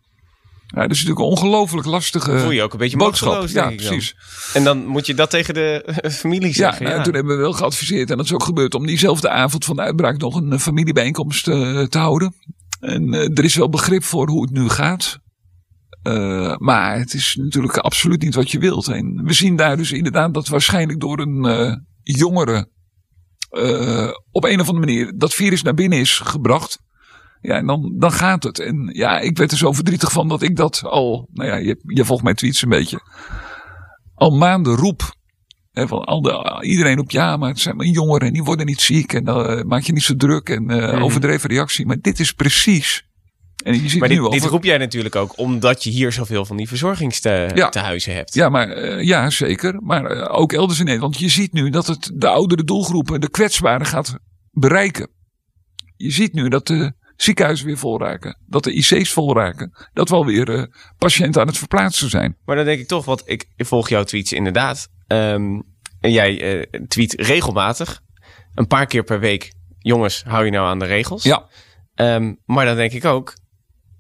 Ja, 0.75 0.81
dat 0.81 0.91
is 0.91 1.05
natuurlijk 1.05 1.21
een 1.21 1.37
ongelooflijk 1.37 1.87
lastige 1.87 2.39
Voel 2.39 2.51
je 2.51 2.63
ook 2.63 2.73
een 2.73 2.79
beetje 2.79 2.97
boodschap. 2.97 3.49
Ja, 3.49 3.71
precies. 3.71 4.17
En 4.55 4.65
dan 4.65 4.87
moet 4.87 5.07
je 5.07 5.15
dat 5.15 5.31
tegen 5.31 5.55
de 5.55 5.95
familie 6.11 6.55
zeggen. 6.55 6.87
Ja, 6.87 6.93
nou, 6.93 7.05
toen 7.05 7.15
hebben 7.15 7.37
we 7.37 7.43
wel 7.43 7.53
geadviseerd, 7.53 8.11
en 8.11 8.17
dat 8.17 8.27
is 8.27 8.33
ook 8.33 8.43
gebeurd, 8.43 8.75
om 8.75 8.87
diezelfde 8.87 9.29
avond 9.29 9.65
van 9.65 9.77
de 9.77 9.83
uitbraak 9.83 10.19
nog 10.19 10.35
een 10.35 10.61
familiebijeenkomst 10.61 11.49
uh, 11.49 11.83
te 11.83 11.99
houden. 11.99 12.35
En 12.81 13.15
uh, 13.15 13.39
er 13.39 13.45
is 13.45 13.55
wel 13.55 13.69
begrip 13.69 14.05
voor 14.05 14.29
hoe 14.29 14.43
het 14.43 14.51
nu 14.51 14.69
gaat. 14.69 15.19
Uh, 16.03 16.57
maar 16.57 16.99
het 16.99 17.15
is 17.15 17.39
natuurlijk 17.41 17.77
absoluut 17.77 18.23
niet 18.23 18.35
wat 18.35 18.51
je 18.51 18.59
wilt. 18.59 18.89
En 18.89 19.21
we 19.25 19.33
zien 19.33 19.57
daar 19.57 19.77
dus 19.77 19.93
inderdaad 19.93 20.35
dat 20.35 20.49
waarschijnlijk 20.49 21.01
door 21.01 21.19
een 21.19 21.87
jongere 22.03 22.71
op 24.31 24.45
een 24.45 24.61
of 24.61 24.69
andere 24.69 24.87
manier 24.87 25.13
dat 25.17 25.35
virus 25.35 25.63
naar 25.63 25.75
binnen 25.75 25.99
is 25.99 26.19
gebracht. 26.19 26.79
Ja, 27.43 27.57
en 27.57 27.67
dan, 27.67 27.95
dan 27.99 28.13
gaat 28.13 28.43
het. 28.43 28.59
En 28.59 28.91
ja, 28.93 29.19
ik 29.19 29.37
werd 29.37 29.51
er 29.51 29.57
zo 29.57 29.73
verdrietig 29.73 30.13
van 30.13 30.29
dat 30.29 30.43
ik 30.43 30.57
dat 30.57 30.83
al, 30.85 31.29
nou 31.33 31.49
ja, 31.49 31.57
je, 31.57 31.81
je 31.87 32.05
volgt 32.05 32.23
mijn 32.23 32.37
tweets 32.37 32.63
een 32.63 32.69
beetje, 32.69 33.01
al 34.15 34.31
maanden 34.31 34.77
roep. 34.77 35.15
He, 35.71 35.87
van 35.87 36.05
al 36.05 36.23
de, 36.23 36.59
iedereen 36.61 36.99
op 36.99 37.11
ja, 37.11 37.37
maar 37.37 37.49
het 37.49 37.59
zijn 37.59 37.77
maar 37.77 37.87
jongeren 37.87 38.27
en 38.27 38.33
die 38.33 38.43
worden 38.43 38.67
niet 38.67 38.81
ziek 38.81 39.13
en 39.13 39.25
dan 39.25 39.51
uh, 39.51 39.63
maak 39.63 39.83
je 39.83 39.93
niet 39.93 40.03
zo 40.03 40.17
druk 40.17 40.49
en 40.49 40.71
uh, 40.71 40.95
mm. 40.95 41.03
overdreven 41.03 41.51
reactie. 41.51 41.87
Maar 41.87 41.97
dit 42.01 42.21
is 42.21 42.33
precies. 42.33 43.07
En 43.65 43.83
je 43.83 43.89
ziet 43.89 44.01
maar 44.01 44.09
dit, 44.09 44.21
nu 44.21 44.29
dit 44.29 44.45
roep 44.45 44.65
jij 44.65 44.79
natuurlijk 44.79 45.17
ook 45.17 45.39
omdat 45.39 45.85
je 45.85 45.91
hier 45.91 46.13
zoveel 46.13 46.45
van 46.45 46.57
die 46.57 46.69
verzorgingstehuizen 46.69 48.13
ja. 48.13 48.19
hebt. 48.19 48.35
Ja, 48.35 48.49
maar, 48.49 48.83
uh, 48.83 49.03
ja 49.07 49.31
zeker. 49.31 49.83
Maar 49.83 50.29
ook 50.29 50.53
elders 50.53 50.79
in 50.79 50.85
Nederland. 50.85 51.19
Je 51.19 51.29
ziet 51.29 51.53
nu 51.53 51.71
dat 51.71 51.87
het 51.87 52.11
de 52.15 52.29
oudere 52.29 52.65
doelgroepen, 52.65 53.21
de 53.21 53.31
kwetsbaren 53.31 53.87
gaat 53.87 54.19
bereiken. 54.51 55.09
Je 55.97 56.11
ziet 56.11 56.33
nu 56.33 56.49
dat 56.49 56.67
de 56.67 56.93
ziekenhuizen 57.23 57.67
weer 57.67 57.79
vol 57.79 57.99
raken. 57.99 58.39
Dat 58.47 58.65
de 58.65 58.73
IC's 58.73 59.13
vol 59.13 59.37
raken. 59.37 59.73
Dat 59.93 60.09
we 60.09 60.15
alweer 60.15 60.49
uh, 60.49 60.63
patiënten 60.99 61.41
aan 61.41 61.47
het 61.47 61.59
verplaatsen 61.59 62.11
zijn. 62.11 62.37
Maar 62.45 62.57
dan 62.57 62.65
denk 62.65 62.81
ik 62.81 62.89
toch, 62.89 63.05
want 63.05 63.23
ik 63.25 63.47
volg 63.57 63.89
jouw 63.89 64.05
tweets 64.05 64.33
inderdaad. 64.33 64.89
Ehm, 65.07 65.61
en 66.01 66.13
jij 66.13 66.63
eh, 66.63 66.81
tweet 66.89 67.13
regelmatig, 67.13 68.01
een 68.55 68.67
paar 68.67 68.87
keer 68.87 69.05
per 69.05 69.21
week. 69.21 69.53
Jongens, 69.79 70.23
hou 70.27 70.45
je 70.45 70.51
nou 70.51 70.67
aan 70.67 70.79
de 70.79 70.85
regels? 70.85 71.23
Ja. 71.23 71.49
Ehm, 71.95 72.35
maar 72.45 72.65
dan 72.65 72.77
denk 72.77 72.93
ik 72.93 73.05
ook, 73.05 73.35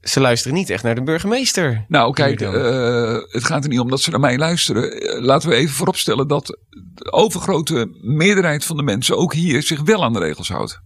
ze 0.01 0.21
luisteren 0.21 0.57
niet 0.57 0.71
echt 0.71 0.83
naar 0.83 0.95
de 0.95 1.03
burgemeester. 1.03 1.85
Nou, 1.89 2.13
kijk, 2.13 2.41
eh, 2.41 3.17
het 3.33 3.45
gaat 3.45 3.63
er 3.65 3.71
niet 3.71 3.81
om 3.81 3.91
dat 3.91 4.01
ze 4.01 4.11
naar 4.11 4.21
mij 4.21 4.39
luisteren. 4.39 4.93
Eh, 4.93 5.21
Laten 5.21 5.49
we 5.49 5.55
even 5.55 5.75
vooropstellen 5.75 6.29
dat 6.29 6.59
de 6.95 7.13
overgrote 7.13 7.89
meerderheid 8.01 8.65
van 8.65 8.77
de 8.77 8.83
mensen, 8.83 9.17
ook 9.17 9.35
hier, 9.35 9.63
zich 9.63 9.83
wel 9.83 10.05
aan 10.05 10.13
de 10.13 10.19
regels 10.19 10.49
houdt. 10.49 10.81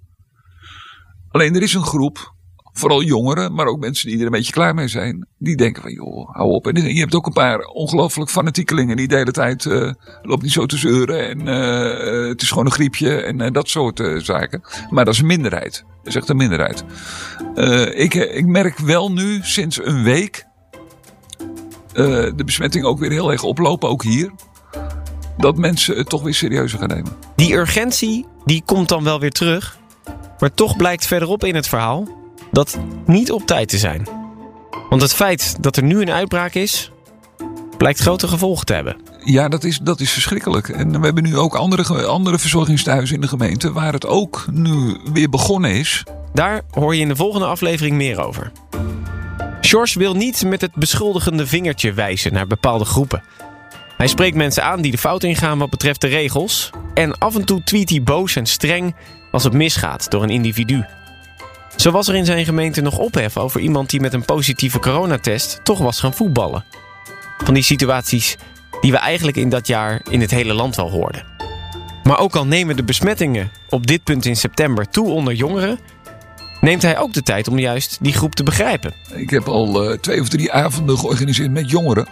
Alleen 1.37 1.55
er 1.55 1.63
is 1.63 1.75
een 1.75 1.85
groep, 1.85 2.35
vooral 2.73 3.03
jongeren, 3.03 3.55
maar 3.55 3.67
ook 3.67 3.81
mensen 3.81 4.09
die 4.09 4.19
er 4.19 4.25
een 4.25 4.31
beetje 4.31 4.53
klaar 4.53 4.75
mee 4.75 4.89
zijn, 4.89 5.27
die 5.39 5.57
denken 5.57 5.83
van, 5.83 5.93
joh, 5.93 6.35
hou 6.35 6.51
op. 6.51 6.67
En 6.67 6.95
je 6.95 7.01
hebt 7.01 7.15
ook 7.15 7.27
een 7.27 7.33
paar 7.33 7.59
ongelooflijk 7.59 8.31
fanatiekelingen 8.31 8.97
die 8.97 9.09
de 9.09 9.17
hele 9.17 9.31
tijd, 9.31 9.67
eh 9.67 9.91
loopt 10.23 10.43
niet 10.43 10.53
zo 10.53 10.67
te 10.67 10.77
zeuren 10.77 11.29
en 11.29 11.49
eh, 11.49 12.29
het 12.29 12.43
is 12.43 12.49
gewoon 12.49 12.65
een 12.67 12.73
griepje 12.73 13.21
en 13.21 13.41
eh, 13.41 13.53
dat 13.53 13.69
soort 13.69 14.01
eh, 14.01 14.17
zaken. 14.17 14.63
Maar 14.91 15.05
dat 15.05 15.15
is 15.15 15.21
een 15.21 15.27
minderheid. 15.27 15.85
Dat 15.99 16.07
is 16.07 16.15
echt 16.15 16.29
een 16.29 16.37
minderheid. 16.37 16.85
Eh, 17.55 18.01
ik, 18.01 18.15
ik 18.15 18.47
merk 18.47 18.79
wel 18.79 19.13
nu, 19.13 19.41
sinds 19.43 19.85
een 19.85 20.03
week, 20.03 20.47
eh, 21.93 22.05
de 22.37 22.45
besmettingen 22.45 22.89
ook 22.89 22.99
weer 22.99 23.11
heel 23.11 23.33
erg 23.33 23.43
oplopen, 23.43 23.89
ook 23.89 24.03
hier. 24.03 24.31
Dat 25.37 25.57
mensen 25.57 25.97
het 25.97 26.09
toch 26.09 26.23
weer 26.23 26.35
serieuzer 26.35 26.79
gaan 26.79 26.89
nemen. 26.89 27.13
Die 27.35 27.55
urgentie, 27.55 28.27
die 28.45 28.63
komt 28.65 28.89
dan 28.89 29.05
wel 29.05 29.21
weer 29.21 29.33
terug. 29.33 29.79
Maar 30.39 30.55
toch 30.55 30.77
blijkt 30.77 31.07
verderop 31.07 31.45
in 31.45 31.55
het 31.55 31.69
verhaal 31.69 32.09
dat 32.51 32.79
niet 33.07 33.33
op 33.33 33.47
tijd 33.47 33.69
te 33.69 33.79
zijn. 33.79 34.09
Want 34.89 35.03
het 35.03 35.15
feit 35.15 35.57
dat 35.63 35.77
er 35.77 35.83
nu 35.83 36.01
een 36.01 36.11
uitbraak 36.11 36.55
is, 36.55 36.91
blijkt 37.77 38.01
grote 38.01 38.29
gevolgen 38.29 38.67
te 38.67 38.75
hebben. 38.75 38.97
Ja, 39.25 39.49
dat 39.49 39.65
is, 39.65 39.79
dat 39.79 40.01
is 40.01 40.11
verschrikkelijk. 40.11 40.69
En 40.69 40.99
we 41.01 41.05
hebben 41.05 41.23
nu 41.23 41.37
ook 41.37 41.55
andere, 41.55 42.07
andere 42.07 42.39
verzorgingstehuizen 42.39 43.15
in 43.15 43.21
de 43.21 43.29
gemeente 43.29 43.73
waar 43.73 43.93
het 43.93 44.07
ook 44.07 44.47
nu 44.51 44.97
weer 45.13 45.29
begonnen 45.29 45.71
is. 45.71 46.03
Daar 46.33 46.63
hoor 46.71 46.95
je 46.95 47.01
in 47.01 47.09
de 47.09 47.17
volgende 47.17 47.47
aflevering 47.47 47.97
meer 47.97 48.21
over. 48.21 48.53
George 49.61 49.99
wil 49.99 50.15
niet 50.15 50.45
met 50.45 50.61
het 50.61 50.75
beschuldigende 50.75 51.47
vingertje 51.47 51.93
wijzen 51.93 52.33
naar 52.33 52.47
bepaalde 52.47 52.85
groepen. 52.85 53.23
Hij 53.97 54.07
spreekt 54.07 54.37
mensen 54.37 54.65
aan 54.65 54.81
die 54.81 54.91
de 54.91 54.99
fout 54.99 55.23
ingaan 55.23 55.59
wat 55.59 55.71
betreft 55.71 56.01
de 56.01 56.07
regels. 56.07 56.71
En 56.95 57.19
af 57.19 57.35
en 57.35 57.45
toe 57.45 57.65
tweet 57.65 57.91
hij 57.91 58.03
boos 58.03 58.37
en 58.37 58.47
streng 58.47 58.95
als 59.37 59.45
het 59.45 59.53
misgaat 59.53 60.11
door 60.11 60.23
een 60.23 60.31
individu. 60.31 60.85
Zo 61.77 61.91
was 61.91 62.09
er 62.09 62.15
in 62.15 62.25
zijn 62.25 62.45
gemeente 62.45 62.81
nog 62.81 62.99
ophef 62.99 63.37
over 63.37 63.61
iemand 63.61 63.91
die 63.91 64.01
met 64.01 64.13
een 64.13 64.25
positieve 64.25 64.79
coronatest 64.79 65.61
toch 65.63 65.79
was 65.79 66.01
gaan 66.01 66.15
voetballen. 66.15 66.65
Van 67.39 67.55
die 67.55 67.63
situaties 67.63 68.37
die 68.81 68.93
we 68.93 68.99
eigenlijk 68.99 69.37
in 69.37 69.49
dat 69.49 69.67
jaar 69.67 70.01
in 70.11 70.21
het 70.21 70.31
hele 70.31 70.55
land 70.55 70.77
wel 70.77 70.91
hoorden. 70.91 71.25
Maar 72.03 72.19
ook 72.19 72.37
al 72.37 72.47
nemen 72.47 72.77
de 72.77 72.83
besmettingen 72.85 73.51
op 73.69 73.87
dit 73.87 74.05
punt 74.05 74.25
in 74.25 74.37
september 74.37 74.89
toe 74.89 75.09
onder 75.09 75.35
jongeren, 75.35 75.79
neemt 76.61 76.83
hij 76.83 76.99
ook 76.99 77.13
de 77.13 77.23
tijd 77.23 77.49
om 77.49 77.59
juist 77.59 77.99
die 78.01 78.13
groep 78.13 78.35
te 78.35 78.43
begrijpen. 78.43 78.95
Ik 79.15 79.31
heb 79.31 79.49
al 79.49 79.85
eh, 79.85 79.99
twee 79.99 80.21
of 80.21 80.29
drie 80.29 80.53
avonden 80.53 80.99
georganiseerd 80.99 81.51
met 81.51 81.71
jongeren. 81.71 82.07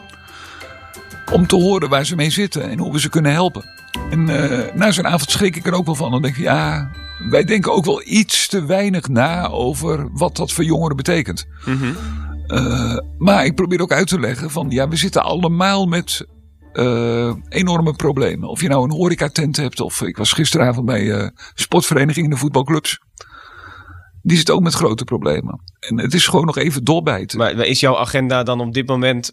Om 1.32 1.46
te 1.46 1.56
horen 1.56 1.88
waar 1.88 2.06
ze 2.06 2.16
mee 2.16 2.30
zitten 2.30 2.70
en 2.70 2.78
hoe 2.78 2.92
we 2.92 3.00
ze 3.00 3.08
kunnen 3.08 3.32
helpen. 3.32 3.64
En 4.10 4.28
eh, 4.28 4.74
na 4.74 4.90
zo'n 4.90 5.06
avond 5.06 5.30
schrik 5.30 5.56
ik 5.56 5.66
er 5.66 5.74
ook 5.74 5.86
wel 5.86 5.94
van. 5.94 6.10
Dan 6.10 6.22
denk 6.22 6.36
ik, 6.36 6.42
ja, 6.42 6.90
wij 7.18 7.44
denken 7.44 7.72
ook 7.72 7.84
wel 7.84 8.02
iets 8.04 8.48
te 8.48 8.64
weinig 8.64 9.08
na 9.08 9.48
over 9.48 10.08
wat 10.12 10.36
dat 10.36 10.52
voor 10.52 10.64
jongeren 10.64 10.96
betekent. 10.96 11.46
Eh, 12.46 12.96
maar 13.18 13.44
ik 13.44 13.54
probeer 13.54 13.80
ook 13.80 13.92
uit 13.92 14.08
te 14.08 14.20
leggen 14.20 14.50
van, 14.50 14.70
ja, 14.70 14.88
we 14.88 14.96
zitten 14.96 15.22
allemaal 15.22 15.86
met 15.86 16.26
eh, 16.72 17.34
enorme 17.48 17.92
problemen. 17.92 18.48
Of 18.48 18.60
je 18.60 18.68
nou 18.68 18.84
een 18.84 18.96
horecatent 18.96 19.56
hebt 19.56 19.80
of 19.80 20.02
ik 20.02 20.16
was 20.16 20.32
gisteravond 20.32 20.86
bij 20.86 21.12
eh 21.12 21.28
sportverenigingen, 21.54 22.30
de 22.30 22.36
voetbalclubs. 22.36 22.98
Die 24.22 24.36
zitten 24.36 24.54
ook 24.54 24.62
met 24.62 24.74
grote 24.74 25.04
problemen. 25.04 25.60
En 25.80 25.98
het 25.98 26.14
is 26.14 26.26
gewoon 26.26 26.46
nog 26.46 26.56
even 26.56 26.84
doorbijten. 26.84 27.38
Maar 27.38 27.54
is 27.54 27.80
jouw 27.80 27.98
agenda 27.98 28.42
dan 28.42 28.60
op 28.60 28.74
dit 28.74 28.86
moment 28.86 29.32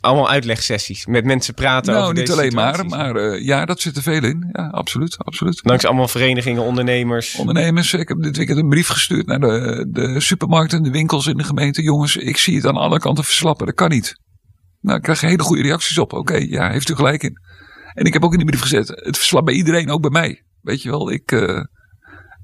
allemaal 0.00 0.30
uitlegsessies? 0.30 1.06
Met 1.06 1.24
mensen 1.24 1.54
praten 1.54 1.92
nou, 1.92 2.02
over 2.02 2.16
niet 2.16 2.26
deze 2.26 2.38
alleen 2.38 2.54
maar, 2.54 2.74
situaties? 2.74 2.96
maar 2.96 3.16
eh, 3.16 3.44
ja, 3.44 3.64
dat 3.64 3.80
zit 3.80 3.96
er 3.96 4.02
veel 4.02 4.24
in. 4.24 4.48
Ja, 4.52 4.68
absoluut, 4.68 5.16
absoluut. 5.18 5.60
Langs 5.62 5.84
allemaal 5.84 6.08
verenigingen, 6.08 6.62
ondernemers. 6.62 7.36
Ondernemers, 7.36 7.92
ik 7.92 8.08
heb 8.08 8.22
dit 8.22 8.36
weekend 8.36 8.58
een 8.58 8.68
brief 8.68 8.88
gestuurd 8.88 9.26
naar 9.26 9.40
de, 9.40 9.86
de 9.90 10.20
supermarkten 10.20 10.78
en 10.78 10.84
de 10.84 10.90
winkels 10.90 11.26
in 11.26 11.36
de 11.36 11.44
gemeente. 11.44 11.82
Jongens, 11.82 12.16
ik 12.16 12.36
zie 12.36 12.56
het 12.56 12.66
aan 12.66 12.76
alle 12.76 12.98
kanten 12.98 13.24
verslappen, 13.24 13.66
dat 13.66 13.74
kan 13.74 13.88
niet. 13.90 14.20
Nou, 14.80 14.96
ik 14.96 15.02
krijg 15.02 15.20
hele 15.20 15.42
goede 15.42 15.62
reacties 15.62 15.98
op. 15.98 16.12
Oké, 16.12 16.36
ja, 16.36 16.70
heeft 16.70 16.88
u 16.88 16.94
gelijk 16.94 17.22
in. 17.22 17.38
En 17.94 18.04
ik 18.04 18.12
heb 18.12 18.24
ook 18.24 18.32
in 18.32 18.38
die 18.38 18.46
brief 18.46 18.60
gezet, 18.60 18.88
het 18.88 19.16
verslapt 19.16 19.44
bij 19.44 19.54
iedereen, 19.54 19.90
ook 19.90 20.00
bij 20.00 20.10
mij. 20.10 20.42
Weet 20.60 20.82
je 20.82 20.90
wel, 20.90 21.10
ik... 21.10 21.32
eh, 21.32 21.60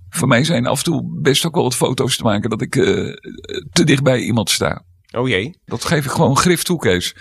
voor 0.08 0.28
mij 0.28 0.44
zijn 0.44 0.66
af 0.66 0.78
en 0.78 0.84
toe 0.84 1.20
best 1.20 1.46
ook 1.46 1.54
wel 1.54 1.62
wat 1.62 1.76
foto's 1.76 2.16
te 2.16 2.22
maken 2.22 2.50
dat 2.50 2.60
ik 2.60 2.76
eh, 2.76 2.84
te 3.72 3.84
dicht 3.84 4.02
bij 4.02 4.20
iemand 4.20 4.50
sta. 4.50 4.84
Oh 5.12 5.28
jee. 5.28 5.58
Dat 5.64 5.84
geef 5.84 6.04
ik 6.04 6.10
gewoon 6.10 6.36
grif 6.36 6.62
toe, 6.62 6.78
Kees. 6.78 7.14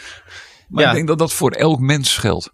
Maar 0.68 0.84
Ja. 0.84 0.90
ik 0.90 0.96
denk 0.96 1.08
dat 1.08 1.20
dat 1.20 1.34
voor 1.34 1.52
elk 1.52 1.80
mens 1.80 2.18
geldt. 2.18 2.52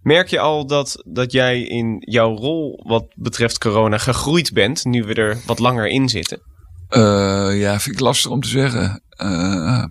Merk 0.00 0.28
je 0.28 0.40
al 0.40 0.66
dat, 0.66 1.02
dat 1.06 1.32
jij 1.32 1.62
in 1.62 1.96
jouw 2.00 2.34
rol 2.36 2.82
wat 2.86 3.06
betreft 3.16 3.58
corona 3.58 3.98
gegroeid 3.98 4.52
bent, 4.52 4.84
nu 4.84 5.02
we 5.04 5.14
er 5.14 5.38
wat 5.46 5.58
langer 5.58 5.86
in 5.88 6.08
zitten? 6.08 6.40
Eh, 6.88 7.60
ja, 7.60 7.80
vind 7.80 7.94
ik 7.94 8.00
lastig 8.00 8.30
om 8.30 8.40
te 8.40 8.48
zeggen. 8.48 9.02
Eh, 9.08 9.84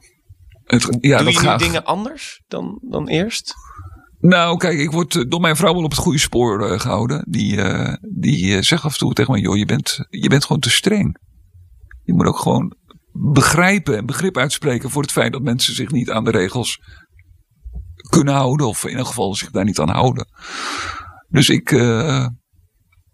het, 0.63 0.98
ja, 1.01 1.17
Doe 1.17 1.25
dat 1.25 1.34
je 1.34 1.39
nu 1.41 1.46
gaat. 1.48 1.60
dingen 1.60 1.86
anders 1.86 2.41
dan, 2.48 2.79
dan 2.89 3.08
eerst? 3.08 3.53
Nou, 4.20 4.58
kijk, 4.58 4.79
ik 4.79 4.91
word 4.91 5.15
eh, 5.15 5.24
door 5.27 5.39
mijn 5.41 5.56
vrouw 5.56 5.74
wel 5.74 5.84
op 5.84 5.91
het 5.91 6.00
goede 6.00 6.20
spoor 6.20 6.70
eh, 6.72 6.79
gehouden. 6.79 7.25
Die, 7.29 7.60
die 8.20 8.62
zegt 8.62 8.84
af 8.84 8.91
en 8.91 8.98
toe 9.00 9.13
tegen 9.13 9.34
me: 9.34 9.39
joh, 9.39 9.58
je 9.58 9.65
bent, 9.65 9.98
je 10.10 10.29
bent 10.29 10.46
gewoon 10.46 10.62
te 10.62 10.70
streng. 10.70 11.17
Je 12.03 12.13
moet 12.13 12.25
ook 12.25 12.39
gewoon 12.39 12.75
begrijpen 13.17 13.97
en 13.97 14.05
begrip 14.05 14.38
uitspreken 14.38 14.89
voor 14.89 15.01
het 15.01 15.12
feit 15.12 15.31
dat 15.31 15.41
mensen 15.41 15.75
zich 15.75 15.91
niet 15.91 16.12
aan 16.12 16.24
de 16.24 16.31
regels 16.31 16.81
kunnen 18.09 18.33
houden. 18.33 18.67
Of 18.67 18.83
in 18.83 18.89
ieder 18.89 19.05
geval 19.05 19.36
zich 19.36 19.51
daar 19.51 19.65
niet 19.65 19.79
aan 19.79 19.89
houden. 19.89 20.27
Dus 21.29 21.50
ik. 21.50 21.71
eh, 21.71 22.27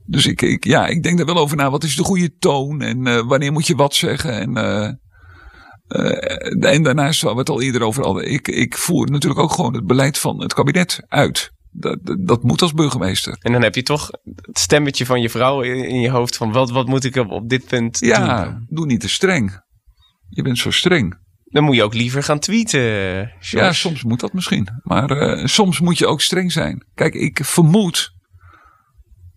dus 0.06 0.26
ik, 0.26 0.42
ik, 0.42 0.66
ja, 0.66 0.88
ik 0.88 1.04
denk 1.04 1.20
er 1.20 1.26
wel 1.26 1.38
over 1.38 1.58
na. 1.58 1.70
Wat 1.70 1.84
is 1.84 1.96
de 1.96 2.04
goede 2.04 2.36
toon? 2.38 2.82
En 2.82 3.08
eh, 3.08 3.28
wanneer 3.28 3.52
moet 3.52 3.68
je 3.68 3.76
wat 3.76 3.96
zeggen? 3.96 4.40
En, 4.40 4.58
eh, 4.58 4.92
en 6.74 6.84
daarnaast, 6.84 7.22
waar 7.22 7.34
we 7.34 7.40
het 7.40 7.50
al 7.50 7.62
eerder 7.62 7.82
over 7.82 8.04
hadden. 8.04 8.32
Ik, 8.32 8.48
ik 8.48 8.78
voer 8.78 9.12
natuurlijk 9.12 9.42
ook 9.42 9.52
gewoon 9.52 9.74
het 9.74 9.86
beleid 9.86 10.18
van 10.18 10.42
het 10.42 10.54
kabinet 10.54 11.06
uit. 11.08 11.52
Dat, 11.72 12.00
dat, 12.20 12.44
moet 12.44 12.62
als 12.62 12.74
burgemeester. 12.74 13.38
En 13.40 13.52
dan 13.52 13.62
heb 13.62 13.76
je 13.76 13.84
toch 13.84 14.10
het 14.42 14.60
stemmetje 14.60 15.06
van 15.06 15.22
je 15.22 15.30
vrouw 15.30 15.62
in, 15.62 16.00
je 16.00 16.10
hoofd 16.10 16.38
van 16.38 16.52
wat, 16.52 16.72
wat 16.72 16.88
moet 16.88 17.04
ik 17.04 17.16
op, 17.16 17.32
op 17.32 17.50
dit 17.50 17.68
punt 17.68 18.00
doen? 18.00 18.10
Ja, 18.10 18.60
doe 18.68 18.86
niet 18.86 19.00
te 19.00 19.10
streng. 19.10 19.62
Je 20.36 20.42
bent 20.42 20.58
zo 20.58 20.72
streng. 20.72 21.22
Dan 21.44 21.64
moet 21.64 21.76
je 21.76 21.84
ook 21.84 21.94
liever 21.94 22.24
gaan 22.24 22.40
tweeten, 22.40 22.82
George. 23.40 23.58
Ja, 23.58 23.72
soms 23.72 24.04
moet 24.04 24.20
dat 24.20 24.34
misschien. 24.34 24.68
Maar 24.84 25.10
eh, 25.10 25.46
soms 25.46 25.80
moet 25.80 25.98
je 25.98 26.08
ook 26.08 26.22
streng 26.22 26.52
zijn. 26.52 26.86
Kijk, 26.94 27.14
ik 27.14 27.40
vermoed 27.44 28.14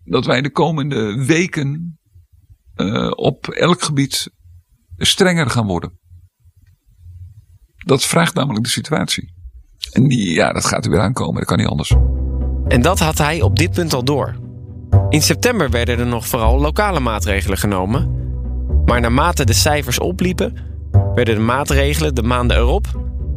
dat 0.04 0.26
wij 0.26 0.42
de 0.42 0.50
komende 0.50 1.24
weken 1.24 1.98
eh, 2.74 3.10
op 3.14 3.48
elk 3.48 3.82
gebied 3.82 4.30
strenger 4.96 5.50
gaan 5.50 5.66
worden. 5.66 5.98
Dat 7.76 8.04
vraagt 8.04 8.34
namelijk 8.34 8.64
de 8.64 8.70
situatie. 8.70 9.34
En 9.92 10.08
die, 10.08 10.30
ja, 10.30 10.52
dat 10.52 10.64
gaat 10.64 10.84
er 10.84 10.90
weer 10.90 11.00
aankomen. 11.00 11.34
Dat 11.34 11.44
kan 11.44 11.58
niet 11.58 11.66
anders. 11.66 11.94
En 12.68 12.82
dat 12.82 12.98
had 12.98 13.18
hij 13.18 13.42
op 13.42 13.56
dit 13.56 13.70
punt 13.70 13.92
al 13.94 14.04
door. 14.04 14.36
In 15.08 15.22
september 15.22 15.70
werden 15.70 15.98
er 15.98 16.06
nog 16.06 16.26
vooral 16.26 16.60
lokale 16.60 17.00
maatregelen 17.00 17.58
genomen. 17.58 18.14
Maar 18.84 19.00
naarmate 19.00 19.44
de 19.44 19.52
cijfers 19.52 19.98
opliepen, 19.98 20.56
werden 21.16 21.34
de 21.34 21.40
maatregelen 21.40 22.14
de 22.14 22.22
maanden 22.22 22.56
erop 22.56 22.86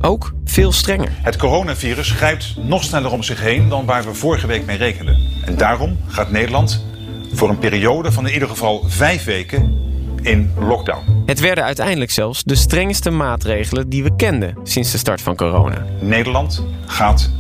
ook 0.02 0.34
veel 0.46 0.72
strenger. 0.72 1.10
Het 1.12 1.36
coronavirus 1.36 2.12
grijpt 2.12 2.56
nog 2.58 2.84
sneller 2.84 3.12
om 3.12 3.24
zich 3.24 3.42
heen 3.42 3.70
dan 3.70 3.86
waar 3.86 4.04
we 4.04 4.14
vorige 4.14 4.48
week 4.48 4.66
mee 4.66 4.78
rekenden. 4.78 5.18
En 5.46 5.58
daarom 5.58 5.98
gaat 6.08 6.32
Nederland 6.32 6.86
voor 7.34 7.50
een 7.50 7.60
periode 7.60 8.12
van 8.12 8.28
in 8.28 8.34
ieder 8.34 8.48
geval 8.48 8.84
vijf 8.88 9.24
weken 9.24 9.78
in 10.22 10.52
lockdown. 10.60 11.24
Het 11.26 11.40
werden 11.40 11.64
uiteindelijk 11.64 12.12
zelfs 12.12 12.44
de 12.44 12.56
strengste 12.56 13.10
maatregelen 13.10 13.90
die 13.90 14.04
we 14.04 14.16
kenden 14.16 14.58
sinds 14.64 14.92
de 14.92 14.98
start 14.98 15.22
van 15.22 15.36
corona. 15.36 15.86
Nederland 16.02 16.66
gaat 16.86 17.32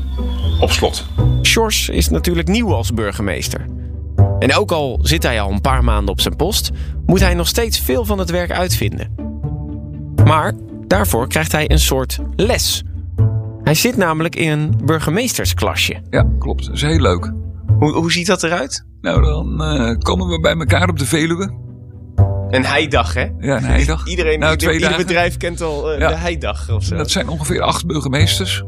op 0.60 0.72
slot. 0.72 1.06
Sjors 1.42 1.90
is 1.90 2.10
natuurlijk 2.10 2.48
nieuw 2.48 2.74
als 2.74 2.94
burgemeester. 2.94 3.66
En 4.40 4.56
ook 4.56 4.72
al 4.72 5.00
zit 5.02 5.24
hij 5.24 5.42
al 5.42 5.52
een 5.52 5.62
paar 5.62 5.84
maanden 5.84 6.12
op 6.12 6.22
zijn 6.22 6.36
post, 6.36 6.72
moet 7.06 7.20
hij 7.20 7.34
nog 7.34 7.48
steeds 7.48 7.80
veel 7.80 8.06
van 8.06 8.18
het 8.20 8.30
werk 8.30 8.52
uitvinden. 8.52 9.19
Maar 10.26 10.54
daarvoor 10.88 11.28
krijgt 11.28 11.52
hij 11.52 11.72
een 11.72 11.80
soort 11.80 12.20
les. 12.36 12.84
Hij 13.64 13.74
zit 13.74 13.98
namelijk 13.98 14.36
in 14.36 14.50
een 14.52 14.74
burgemeestersklasje. 14.84 16.02
Ja, 16.10 16.26
klopt. 16.40 16.66
Dat 16.66 16.76
is 16.76 16.82
heel 16.82 17.00
leuk. 17.00 17.32
Hoe, 17.80 17.92
hoe 17.92 18.12
ziet 18.12 18.28
dat 18.28 18.44
eruit? 18.44 18.86
Nou, 19.02 19.22
dan 19.22 19.64
eh, 19.64 19.98
komen 19.98 20.28
we 20.28 20.40
bij 20.40 20.56
elkaar 20.56 20.90
op 20.90 21.00
de 21.00 21.06
Veluwe. 21.06 21.52
Een 22.50 22.66
heidag, 22.66 23.14
hè? 23.14 23.28
Ja, 23.40 23.58
een 23.58 23.64
heidag. 23.64 24.08
Iedereen, 24.08 24.40
Nou, 24.40 24.72
ieder, 24.74 24.98
bedrijf 24.98 25.38
kent 25.38 25.62
al 25.62 25.92
eh, 25.92 26.00
Ja. 26.00 26.08
de 26.08 26.16
heidag 26.16 26.70
of 26.70 26.84
zo. 26.84 26.96
Dat 26.96 27.12
zijn 27.12 27.28
ongeveer 27.28 27.62
acht 27.62 27.86
burgemeesters. 27.86 28.64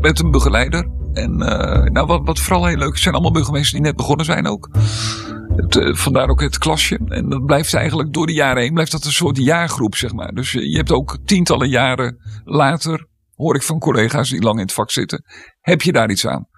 Met 0.00 0.20
een 0.20 0.30
begeleider. 0.30 0.88
En 1.12 1.32
uh, 1.32 1.82
nou, 1.82 2.06
wat, 2.06 2.20
wat 2.24 2.38
vooral 2.40 2.66
heel 2.66 2.76
leuk 2.76 2.94
is, 2.94 3.02
zijn 3.02 3.14
allemaal 3.14 3.32
burgemeesters 3.32 3.72
die 3.72 3.80
net 3.80 3.96
begonnen 3.96 4.24
zijn 4.26 4.46
ook. 4.46 4.70
Het, 5.56 5.76
uh, 5.76 5.94
vandaar 5.94 6.28
ook 6.28 6.40
het 6.40 6.58
klasje. 6.58 7.00
En 7.08 7.28
dat 7.28 7.44
blijft 7.46 7.74
eigenlijk 7.74 8.12
door 8.12 8.26
de 8.26 8.32
jaren 8.32 8.62
heen, 8.62 8.72
blijft 8.72 8.92
dat 8.92 9.04
een 9.04 9.12
soort 9.12 9.36
jaargroep, 9.36 9.96
zeg 9.96 10.12
maar. 10.12 10.32
Dus 10.34 10.52
je 10.52 10.76
hebt 10.76 10.92
ook 10.92 11.18
tientallen 11.24 11.68
jaren 11.68 12.16
later, 12.44 13.06
hoor 13.34 13.54
ik 13.54 13.62
van 13.62 13.78
collega's 13.78 14.30
die 14.30 14.42
lang 14.42 14.56
in 14.56 14.62
het 14.62 14.72
vak 14.72 14.90
zitten, 14.90 15.24
heb 15.60 15.82
je 15.82 15.92
daar 15.92 16.10
iets 16.10 16.26
aan. 16.26 16.48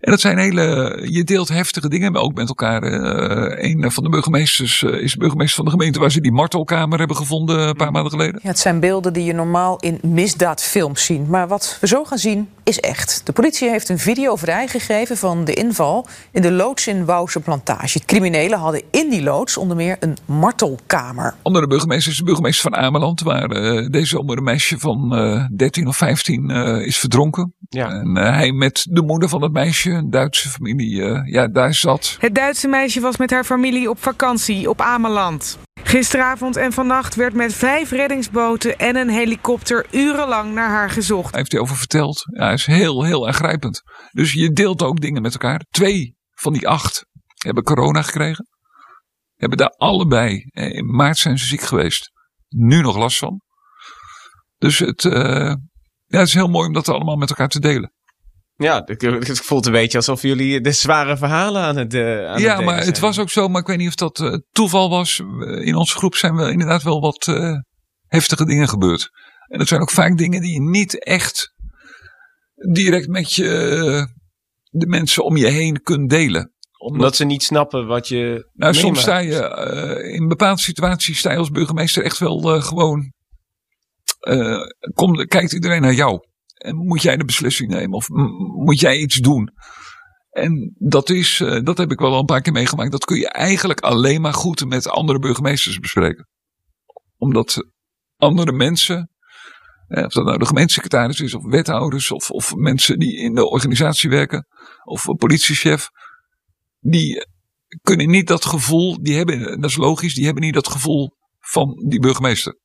En 0.00 0.10
dat 0.10 0.20
zijn 0.20 0.38
hele, 0.38 0.98
je 1.10 1.24
deelt 1.24 1.48
heftige 1.48 1.88
dingen 1.88 2.16
ook 2.16 2.34
met 2.34 2.48
elkaar. 2.48 2.82
Uh, 2.82 3.70
een 3.70 3.90
van 3.90 4.04
de 4.04 4.10
burgemeesters 4.10 4.82
uh, 4.82 5.02
is 5.02 5.16
burgemeester 5.16 5.56
van 5.56 5.64
de 5.64 5.70
gemeente 5.70 5.98
waar 5.98 6.10
ze 6.10 6.20
die 6.20 6.32
martelkamer 6.32 6.98
hebben 6.98 7.16
gevonden 7.16 7.68
een 7.68 7.76
paar 7.76 7.90
maanden 7.90 8.10
geleden. 8.10 8.40
Ja, 8.42 8.48
het 8.48 8.58
zijn 8.58 8.80
beelden 8.80 9.12
die 9.12 9.24
je 9.24 9.32
normaal 9.32 9.78
in 9.80 9.98
misdaadfilms 10.02 11.04
ziet. 11.04 11.28
Maar 11.28 11.48
wat 11.48 11.78
we 11.80 11.86
zo 11.86 12.04
gaan 12.04 12.18
zien 12.18 12.48
is 12.70 12.80
echt. 12.80 13.20
De 13.24 13.32
politie 13.32 13.68
heeft 13.68 13.88
een 13.88 13.98
video 13.98 14.36
vrijgegeven 14.36 15.16
van 15.16 15.44
de 15.44 15.54
inval 15.54 16.06
in 16.32 16.42
de 16.42 16.52
loods 16.52 16.86
in 16.86 17.04
Wouwse 17.04 17.40
Plantage. 17.40 18.00
Criminelen 18.04 18.58
hadden 18.58 18.82
in 18.90 19.10
die 19.10 19.22
loods 19.22 19.56
onder 19.56 19.76
meer 19.76 19.96
een 20.00 20.16
martelkamer. 20.24 21.34
Andere 21.42 21.66
burgemeester 21.66 22.12
is 22.12 22.18
de 22.18 22.24
burgemeester 22.24 22.70
van 22.70 22.80
Ameland, 22.80 23.20
waar 23.20 23.50
uh, 23.50 23.88
deze 23.88 24.06
zomer 24.06 24.36
een 24.36 24.44
meisje 24.44 24.78
van 24.78 25.48
13 25.56 25.86
of 25.86 25.96
15 25.96 26.50
is 26.80 26.98
verdronken. 26.98 27.54
Ja. 27.68 27.88
En 27.88 28.16
hij 28.16 28.52
met 28.52 28.86
de 28.90 29.02
moeder 29.02 29.28
van 29.28 29.42
het 29.42 29.52
meisje 29.52 29.90
een 29.90 30.10
Duitse 30.10 30.48
familie, 30.48 30.96
uh, 30.96 31.20
ja, 31.24 31.48
daar 31.48 31.74
zat. 31.74 32.16
Het 32.18 32.34
Duitse 32.34 32.68
meisje 32.68 33.00
was 33.00 33.16
met 33.16 33.30
haar 33.30 33.44
familie 33.44 33.90
op 33.90 34.02
vakantie 34.02 34.70
op 34.70 34.80
Ameland. 34.80 35.58
Gisteravond 35.82 36.56
en 36.56 36.72
vannacht 36.72 37.14
werd 37.14 37.34
met 37.34 37.54
vijf 37.54 37.90
reddingsboten 37.90 38.78
en 38.78 38.96
een 38.96 39.08
helikopter 39.08 39.86
urenlang 39.90 40.54
naar 40.54 40.68
haar 40.68 40.90
gezocht. 40.90 41.30
Hij 41.30 41.38
heeft 41.38 41.52
hij 41.52 41.60
over 41.60 41.76
verteld. 41.76 42.24
Ja, 42.30 42.56
is 42.60 42.66
heel, 42.66 43.04
heel 43.04 43.26
aangrijpend. 43.26 43.82
Dus 44.10 44.32
je 44.32 44.52
deelt 44.52 44.82
ook 44.82 45.00
dingen 45.00 45.22
met 45.22 45.32
elkaar. 45.32 45.64
Twee 45.70 46.14
van 46.30 46.52
die 46.52 46.68
acht 46.68 47.06
hebben 47.44 47.62
corona 47.62 48.02
gekregen. 48.02 48.48
Hebben 49.36 49.58
daar 49.58 49.74
allebei, 49.76 50.44
in 50.52 50.86
maart 50.86 51.18
zijn 51.18 51.38
ze 51.38 51.46
ziek 51.46 51.60
geweest. 51.60 52.10
Nu 52.48 52.80
nog 52.80 52.96
last 52.96 53.18
van. 53.18 53.40
Dus 54.56 54.78
het, 54.78 55.04
uh, 55.04 55.12
ja, 56.06 56.18
het 56.18 56.28
is 56.28 56.34
heel 56.34 56.48
mooi 56.48 56.66
om 56.66 56.72
dat 56.72 56.88
allemaal 56.88 57.16
met 57.16 57.30
elkaar 57.30 57.48
te 57.48 57.60
delen. 57.60 57.92
Ja, 58.56 58.82
het 58.84 59.40
voelt 59.40 59.66
een 59.66 59.72
beetje 59.72 59.98
alsof 59.98 60.22
jullie 60.22 60.60
de 60.60 60.72
zware 60.72 61.16
verhalen 61.16 61.62
aan 61.62 61.76
het 61.76 61.94
uh, 61.94 62.26
aan 62.26 62.40
Ja, 62.40 62.60
maar 62.60 62.84
het 62.84 62.98
was 62.98 63.18
ook 63.18 63.30
zo, 63.30 63.48
maar 63.48 63.60
ik 63.60 63.66
weet 63.66 63.78
niet 63.78 63.88
of 63.88 63.94
dat 63.94 64.18
uh, 64.18 64.34
toeval 64.50 64.90
was. 64.90 65.18
In 65.60 65.74
onze 65.74 65.96
groep 65.96 66.14
zijn 66.14 66.34
wel 66.34 66.48
inderdaad 66.48 66.82
wel 66.82 67.00
wat 67.00 67.24
heftige 68.06 68.44
dingen 68.44 68.68
gebeurd. 68.68 69.10
En 69.46 69.58
dat 69.58 69.68
zijn 69.68 69.80
ook 69.80 69.90
vaak 69.90 70.16
dingen 70.16 70.40
die 70.40 70.52
je 70.52 70.60
niet 70.60 71.04
echt 71.04 71.54
direct 72.72 73.08
met 73.08 73.32
je, 73.32 73.46
de 74.70 74.86
mensen 74.86 75.24
om 75.24 75.36
je 75.36 75.46
heen 75.46 75.82
kunt 75.82 76.10
delen. 76.10 76.52
Omdat, 76.78 76.98
Omdat 76.98 77.16
ze 77.16 77.24
niet 77.24 77.42
snappen 77.42 77.86
wat 77.86 78.08
je. 78.08 78.48
Nou, 78.52 78.74
soms 78.74 79.00
sta 79.00 79.18
je 79.18 80.12
in 80.12 80.28
bepaalde 80.28 80.60
situaties 80.60 81.18
sta 81.18 81.32
je 81.32 81.38
als 81.38 81.50
burgemeester 81.50 82.04
echt 82.04 82.18
wel 82.18 82.60
gewoon. 82.60 83.12
kom, 84.94 85.26
kijkt 85.26 85.52
iedereen 85.52 85.80
naar 85.80 85.94
jou. 85.94 86.20
En 86.54 86.76
moet 86.76 87.02
jij 87.02 87.16
de 87.16 87.24
beslissing 87.24 87.70
nemen 87.70 87.96
of 87.96 88.08
moet 88.64 88.80
jij 88.80 88.96
iets 88.96 89.16
doen? 89.16 89.50
En 90.30 90.74
dat, 90.78 91.10
is, 91.10 91.44
dat 91.62 91.78
heb 91.78 91.90
ik 91.90 91.98
wel 91.98 92.18
een 92.18 92.24
paar 92.24 92.40
keer 92.40 92.52
meegemaakt. 92.52 92.90
Dat 92.90 93.04
kun 93.04 93.18
je 93.18 93.28
eigenlijk 93.28 93.80
alleen 93.80 94.20
maar 94.20 94.34
goed 94.34 94.68
met 94.68 94.88
andere 94.88 95.18
burgemeesters 95.18 95.78
bespreken. 95.78 96.28
Omdat 97.16 97.64
andere 98.16 98.52
mensen, 98.52 98.98
eh, 98.98 99.09
of 99.90 100.12
dat 100.12 100.24
nou 100.24 100.38
de 100.38 100.46
gemeentesecretaris 100.46 101.20
is, 101.20 101.34
of 101.34 101.44
wethouders, 101.44 102.10
of, 102.10 102.30
of 102.30 102.54
mensen 102.54 102.98
die 102.98 103.16
in 103.16 103.34
de 103.34 103.48
organisatie 103.48 104.10
werken, 104.10 104.46
of 104.84 105.06
een 105.06 105.16
politiechef, 105.16 105.88
die 106.80 107.26
kunnen 107.82 108.10
niet 108.10 108.26
dat 108.26 108.44
gevoel, 108.44 109.02
die 109.02 109.16
hebben, 109.16 109.60
dat 109.60 109.70
is 109.70 109.76
logisch, 109.76 110.14
die 110.14 110.24
hebben 110.24 110.42
niet 110.42 110.54
dat 110.54 110.68
gevoel 110.68 111.16
van 111.38 111.84
die 111.88 112.00
burgemeester. 112.00 112.58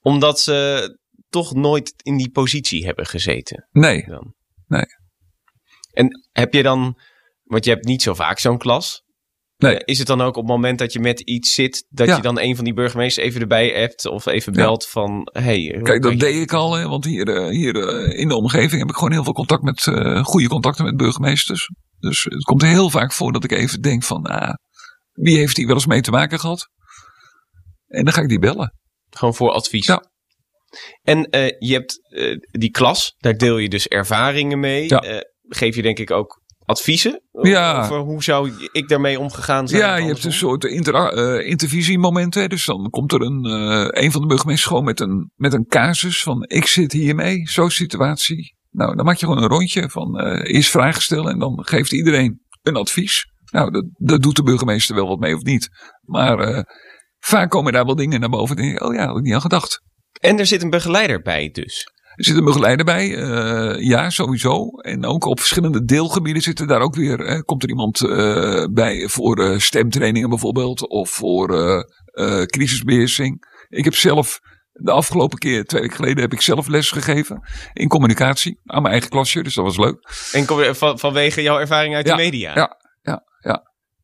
Omdat 0.00 0.40
ze 0.40 0.98
toch 1.28 1.54
nooit 1.54 1.92
in 1.96 2.16
die 2.16 2.30
positie 2.30 2.84
hebben 2.84 3.06
gezeten. 3.06 3.68
Nee. 3.70 4.04
Dan. 4.06 4.34
Nee. 4.66 4.86
En 5.90 6.28
heb 6.32 6.54
je 6.54 6.62
dan, 6.62 7.00
want 7.42 7.64
je 7.64 7.70
hebt 7.70 7.84
niet 7.84 8.02
zo 8.02 8.14
vaak 8.14 8.38
zo'n 8.38 8.58
klas. 8.58 9.02
Nee. 9.58 9.78
Is 9.84 9.98
het 9.98 10.06
dan 10.06 10.20
ook 10.20 10.36
op 10.36 10.42
het 10.42 10.52
moment 10.52 10.78
dat 10.78 10.92
je 10.92 11.00
met 11.00 11.20
iets 11.20 11.52
zit, 11.52 11.86
dat 11.88 12.06
ja. 12.06 12.16
je 12.16 12.22
dan 12.22 12.40
een 12.40 12.56
van 12.56 12.64
die 12.64 12.74
burgemeesters 12.74 13.26
even 13.26 13.40
erbij 13.40 13.68
hebt 13.68 14.06
of 14.06 14.26
even 14.26 14.52
belt 14.52 14.82
ja. 14.82 14.90
van, 14.90 15.28
hey. 15.32 15.80
Kijk, 15.82 16.02
dat 16.02 16.18
deed 16.18 16.42
ik 16.42 16.52
al, 16.52 16.74
hè, 16.74 16.88
want 16.88 17.04
hier, 17.04 17.48
hier 17.50 17.76
in 18.14 18.28
de 18.28 18.36
omgeving 18.36 18.80
heb 18.80 18.88
ik 18.88 18.94
gewoon 18.94 19.12
heel 19.12 19.24
veel 19.24 19.32
contact 19.32 19.62
met, 19.62 19.86
uh, 19.86 20.24
goede 20.24 20.48
contacten 20.48 20.84
met 20.84 20.96
burgemeesters. 20.96 21.70
Dus 21.98 22.24
het 22.24 22.42
komt 22.42 22.62
heel 22.62 22.90
vaak 22.90 23.12
voor 23.12 23.32
dat 23.32 23.44
ik 23.44 23.52
even 23.52 23.80
denk 23.80 24.02
van, 24.02 24.22
ah, 24.22 24.54
wie 25.12 25.36
heeft 25.36 25.56
hier 25.56 25.66
wel 25.66 25.74
eens 25.74 25.86
mee 25.86 26.00
te 26.00 26.10
maken 26.10 26.40
gehad? 26.40 26.68
En 27.86 28.04
dan 28.04 28.12
ga 28.12 28.22
ik 28.22 28.28
die 28.28 28.38
bellen. 28.38 28.74
Gewoon 29.10 29.34
voor 29.34 29.50
advies. 29.50 29.86
Ja. 29.86 30.10
En 31.02 31.18
uh, 31.18 31.46
je 31.58 31.72
hebt 31.72 31.98
uh, 32.08 32.36
die 32.50 32.70
klas, 32.70 33.14
daar 33.18 33.36
deel 33.36 33.58
je 33.58 33.68
dus 33.68 33.86
ervaringen 33.86 34.60
mee. 34.60 34.88
Ja. 34.88 35.24
Geef 35.48 35.74
je 35.76 35.82
denk 35.82 35.98
ik 35.98 36.10
ook 36.10 36.42
adviezen 36.68 37.22
ja. 37.42 37.82
over 37.82 37.98
hoe 37.98 38.22
zou 38.22 38.52
ik 38.72 38.88
daarmee 38.88 39.18
omgegaan 39.18 39.68
zijn? 39.68 39.82
Ja, 39.82 39.96
je 39.96 40.06
hebt 40.06 40.24
een 40.24 40.32
soort 40.32 40.64
inter, 40.64 41.44
intervisiemomenten. 41.44 42.48
Dus 42.48 42.64
dan 42.64 42.90
komt 42.90 43.12
er 43.12 43.20
een, 43.20 43.44
een 44.02 44.12
van 44.12 44.20
de 44.20 44.26
burgemeesters 44.26 44.68
gewoon 44.68 44.84
met 44.84 45.00
een, 45.00 45.30
met 45.34 45.52
een 45.52 45.66
casus 45.66 46.22
van 46.22 46.44
ik 46.46 46.66
zit 46.66 46.92
hiermee, 46.92 47.48
zo'n 47.48 47.70
situatie. 47.70 48.56
Nou, 48.70 48.96
dan 48.96 49.04
maak 49.04 49.16
je 49.16 49.26
gewoon 49.26 49.42
een 49.42 49.48
rondje 49.48 49.90
van 49.90 50.20
eerst 50.42 50.70
vragen 50.70 51.02
stellen 51.02 51.32
en 51.32 51.38
dan 51.38 51.64
geeft 51.64 51.92
iedereen 51.92 52.40
een 52.62 52.76
advies. 52.76 53.26
Nou, 53.50 53.70
dat, 53.70 53.84
dat 53.92 54.22
doet 54.22 54.36
de 54.36 54.42
burgemeester 54.42 54.94
wel 54.94 55.08
wat 55.08 55.18
mee 55.18 55.34
of 55.34 55.42
niet. 55.42 55.68
Maar 56.00 56.64
vaak 57.18 57.50
komen 57.50 57.72
daar 57.72 57.84
wel 57.84 57.96
dingen 57.96 58.20
naar 58.20 58.28
boven 58.28 58.56
en 58.56 58.62
denk 58.62 58.78
je, 58.78 58.84
oh 58.84 58.94
ja, 58.94 59.06
had 59.06 59.16
ik 59.16 59.22
niet 59.22 59.34
aan 59.34 59.40
gedacht. 59.40 59.82
En 60.20 60.38
er 60.38 60.46
zit 60.46 60.62
een 60.62 60.70
begeleider 60.70 61.22
bij 61.22 61.50
dus. 61.50 61.86
Er 62.18 62.24
zit 62.24 62.36
een 62.36 62.44
begeleider 62.44 62.84
bij, 62.84 63.08
uh, 63.08 63.88
ja, 63.88 64.10
sowieso. 64.10 64.68
En 64.68 65.04
ook 65.04 65.24
op 65.24 65.38
verschillende 65.38 65.84
deelgebieden 65.84 66.42
zitten 66.42 66.66
daar 66.66 66.80
ook 66.80 66.94
weer, 66.94 67.20
eh, 67.20 67.40
komt 67.44 67.62
er 67.62 67.68
iemand 67.68 68.00
uh, 68.00 68.64
bij 68.70 69.08
voor 69.08 69.60
stemtrainingen 69.60 70.28
bijvoorbeeld, 70.28 70.88
of 70.88 71.10
voor 71.10 71.86
crisisbeheersing. 72.46 73.46
Ik 73.68 73.84
heb 73.84 73.94
zelf 73.94 74.40
de 74.72 74.90
afgelopen 74.90 75.38
keer, 75.38 75.64
twee 75.64 75.80
weken 75.80 75.96
geleden, 75.96 76.22
heb 76.22 76.32
ik 76.32 76.40
zelf 76.40 76.68
les 76.68 76.90
gegeven 76.90 77.42
in 77.72 77.88
communicatie 77.88 78.60
aan 78.64 78.80
mijn 78.82 78.92
eigen 78.92 79.10
klasje, 79.10 79.42
dus 79.42 79.54
dat 79.54 79.64
was 79.64 79.78
leuk. 79.78 80.08
En 80.32 80.46
kom, 80.46 80.74
van, 80.74 80.98
vanwege 80.98 81.42
jouw 81.42 81.58
ervaring 81.58 81.94
uit 81.94 82.06
ja, 82.06 82.16
de 82.16 82.22
media? 82.22 82.54
Ja. 82.54 82.77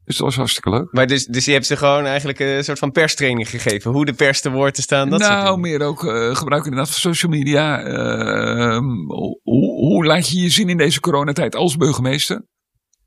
Dus 0.05 0.17
dat 0.17 0.27
was 0.27 0.37
hartstikke 0.37 0.71
leuk. 0.71 0.93
Maar 0.93 1.07
dus, 1.07 1.27
dus 1.27 1.45
je 1.45 1.53
hebt 1.53 1.67
ze 1.67 1.77
gewoon 1.77 2.05
eigenlijk 2.05 2.39
een 2.39 2.65
soort 2.65 2.79
van 2.79 2.91
perstraining 2.91 3.51
gegeven. 3.51 3.91
Hoe 3.91 4.05
de 4.05 4.13
pers 4.13 4.41
te 4.41 4.51
woord 4.51 4.75
te 4.75 4.83
staan. 4.83 5.11
Dat 5.11 5.21
nou, 5.21 5.59
meer 5.59 5.83
ook 5.83 6.05
uh, 6.05 6.35
gebruik 6.35 6.65
inderdaad 6.65 6.91
van 6.91 7.13
social 7.15 7.33
media. 7.33 7.87
Uh, 7.87 8.79
hoe, 9.07 9.41
hoe, 9.75 10.05
laat 10.05 10.29
je 10.29 10.41
je 10.41 10.49
zien 10.49 10.69
in 10.69 10.77
deze 10.77 11.01
coronatijd 11.01 11.57
als 11.57 11.77
burgemeester? 11.77 12.47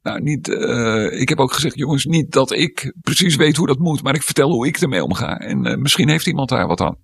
Nou, 0.02 0.22
niet, 0.22 0.48
uh, 0.48 1.22
ik 1.22 1.30
heb 1.30 1.40
ook 1.40 1.54
gezegd, 1.54 1.76
jongens, 1.76 2.06
niet 2.06 2.32
dat 2.32 2.52
ik 2.52 2.94
precies 3.02 3.36
weet 3.36 3.56
hoe 3.56 3.68
dat 3.68 3.80
moet. 3.80 4.04
Maar 4.04 4.16
ik 4.16 4.24
vertel 4.24 4.52
hoe 4.52 4.68
ik 4.68 4.78
ermee 4.78 5.04
omga. 5.04 5.38
En 5.38 5.82
misschien 5.82 6.10
heeft 6.10 6.28
iemand 6.28 6.50
daar 6.50 6.68
wat 6.68 6.82
aan. 6.82 6.98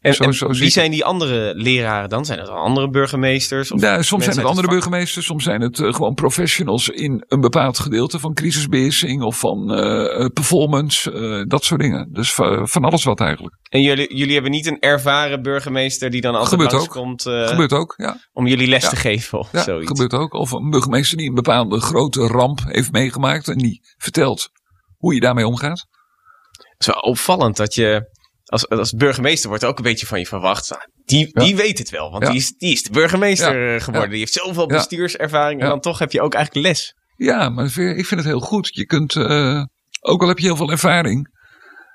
En, 0.00 0.14
zo, 0.14 0.22
en 0.24 0.34
zo 0.34 0.48
wie 0.48 0.70
zijn 0.70 0.90
die 0.90 1.04
andere 1.04 1.52
leraren 1.54 2.08
dan? 2.08 2.24
Zijn 2.24 2.38
het 2.38 2.48
andere 2.48 2.90
burgemeesters? 2.90 3.72
Of 3.72 3.80
ja, 3.80 4.02
soms 4.02 4.24
zijn 4.24 4.36
het 4.36 4.46
andere 4.46 4.68
burgemeesters, 4.68 5.26
soms 5.26 5.44
zijn 5.44 5.60
het 5.60 5.78
uh, 5.78 5.94
gewoon 5.94 6.14
professionals 6.14 6.88
in 6.88 7.24
een 7.28 7.40
bepaald 7.40 7.78
gedeelte 7.78 8.18
van 8.18 8.34
crisisbeheersing 8.34 9.22
of 9.22 9.38
van 9.38 9.72
uh, 9.72 10.26
performance, 10.26 11.12
uh, 11.12 11.44
dat 11.48 11.64
soort 11.64 11.80
dingen. 11.80 12.08
Dus 12.12 12.34
van 12.62 12.84
alles 12.84 13.04
wat 13.04 13.20
eigenlijk. 13.20 13.56
En 13.68 13.82
jullie, 13.82 14.16
jullie 14.16 14.34
hebben 14.34 14.50
niet 14.50 14.66
een 14.66 14.80
ervaren 14.80 15.42
burgemeester 15.42 16.10
die 16.10 16.20
dan 16.20 16.34
altijd 16.34 16.62
gebeurt 16.62 16.74
ook. 16.74 17.20
gebeurt 17.48 17.72
ook, 17.72 17.94
ja. 17.96 18.20
om 18.32 18.46
jullie 18.46 18.68
les 18.68 18.82
ja. 18.82 18.88
te 18.88 18.96
geven 18.96 19.38
of 19.38 19.52
ja, 19.52 19.62
zoiets? 19.62 19.88
gebeurt 19.88 20.14
ook. 20.14 20.32
Of 20.32 20.50
een 20.50 20.70
burgemeester 20.70 21.18
die 21.18 21.28
een 21.28 21.34
bepaalde 21.34 21.80
grote 21.80 22.26
ramp 22.26 22.60
heeft 22.64 22.92
meegemaakt 22.92 23.48
en 23.48 23.58
die 23.58 23.80
vertelt 23.96 24.48
hoe 24.96 25.14
je 25.14 25.20
daarmee 25.20 25.46
omgaat. 25.46 25.86
Het 26.76 26.86
is 26.86 26.86
wel 26.86 27.00
opvallend 27.00 27.56
dat 27.56 27.74
je 27.74 28.14
als, 28.46 28.68
als 28.68 28.92
burgemeester 28.92 29.48
wordt 29.48 29.64
ook 29.64 29.76
een 29.76 29.84
beetje 29.84 30.06
van 30.06 30.18
je 30.18 30.26
verwacht. 30.26 30.88
Die, 31.04 31.30
ja. 31.32 31.44
die 31.44 31.56
weet 31.56 31.78
het 31.78 31.90
wel, 31.90 32.10
want 32.10 32.22
ja. 32.22 32.30
die, 32.30 32.38
is, 32.38 32.54
die 32.58 32.72
is 32.72 32.82
de 32.82 32.90
burgemeester 32.90 33.72
ja. 33.72 33.78
geworden. 33.78 34.10
Die 34.10 34.18
heeft 34.18 34.32
zoveel 34.32 34.66
bestuurservaring 34.66 35.60
en 35.60 35.68
dan 35.68 35.80
toch 35.80 35.98
heb 35.98 36.12
je 36.12 36.20
ook 36.20 36.34
eigenlijk 36.34 36.66
les. 36.66 36.94
Ja, 37.16 37.48
maar 37.48 37.64
ik 37.64 38.06
vind 38.06 38.10
het 38.10 38.24
heel 38.24 38.40
goed. 38.40 38.68
Je 38.74 38.86
kunt, 38.86 39.14
uh, 39.14 39.64
ook 40.00 40.22
al 40.22 40.28
heb 40.28 40.38
je 40.38 40.46
heel 40.46 40.56
veel 40.56 40.70
ervaring, 40.70 41.34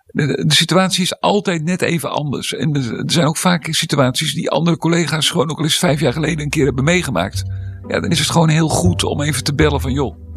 de, 0.05 0.45
de, 0.45 0.53
situatie 0.53 1.03
is 1.03 1.19
altijd 1.19 1.63
net 1.63 1.81
even 1.81 2.11
anders. 2.11 2.53
En 2.53 2.75
er 2.75 3.03
zijn 3.11 3.27
ook 3.27 3.37
vaak 3.37 3.67
situaties 3.69 4.33
die 4.33 4.49
andere 4.49 4.77
collega's 4.77 5.29
gewoon 5.29 5.51
ook 5.51 5.57
al 5.57 5.63
eens 5.63 5.77
vijf 5.77 5.99
jaar 5.99 6.13
geleden 6.13 6.39
een 6.39 6.49
keer 6.49 6.65
hebben 6.65 6.83
meegemaakt. 6.83 7.43
Ja, 7.87 7.99
dan 7.99 8.09
is 8.11 8.19
het 8.19 8.29
gewoon 8.29 8.49
heel 8.49 8.67
goed 8.67 9.03
om 9.03 9.21
even 9.21 9.43
te 9.43 9.53
bellen 9.53 9.81
van 9.81 9.91
joh. 9.91 10.30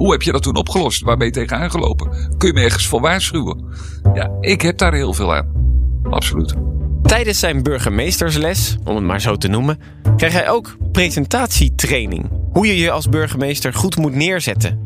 Hoe 0.00 0.12
heb 0.12 0.22
je 0.22 0.32
dat 0.32 0.42
toen 0.42 0.56
opgelost? 0.56 1.02
Waar 1.02 1.16
ben 1.16 1.26
je 1.26 1.32
tegenaan 1.32 1.70
gelopen? 1.70 2.10
Kun 2.38 2.48
je 2.48 2.54
me 2.54 2.60
ergens 2.60 2.86
voor 2.86 3.00
waarschuwen? 3.00 3.64
Ja, 4.14 4.30
ik 4.40 4.60
heb 4.60 4.78
daar 4.78 4.92
heel 4.92 5.12
veel 5.12 5.34
aan. 5.34 5.52
Absoluut. 6.02 6.54
Tijdens 7.02 7.38
zijn 7.38 7.62
burgemeestersles, 7.62 8.76
om 8.84 8.94
het 8.94 9.04
maar 9.04 9.20
zo 9.20 9.36
te 9.36 9.48
noemen, 9.48 9.78
krijgt 10.16 10.36
hij 10.36 10.50
ook 10.50 10.76
presentatietraining. 10.92 12.30
Hoe 12.52 12.66
je 12.66 12.76
je 12.76 12.90
als 12.90 13.08
burgemeester 13.08 13.74
goed 13.74 13.96
moet 13.96 14.14
neerzetten. 14.14 14.80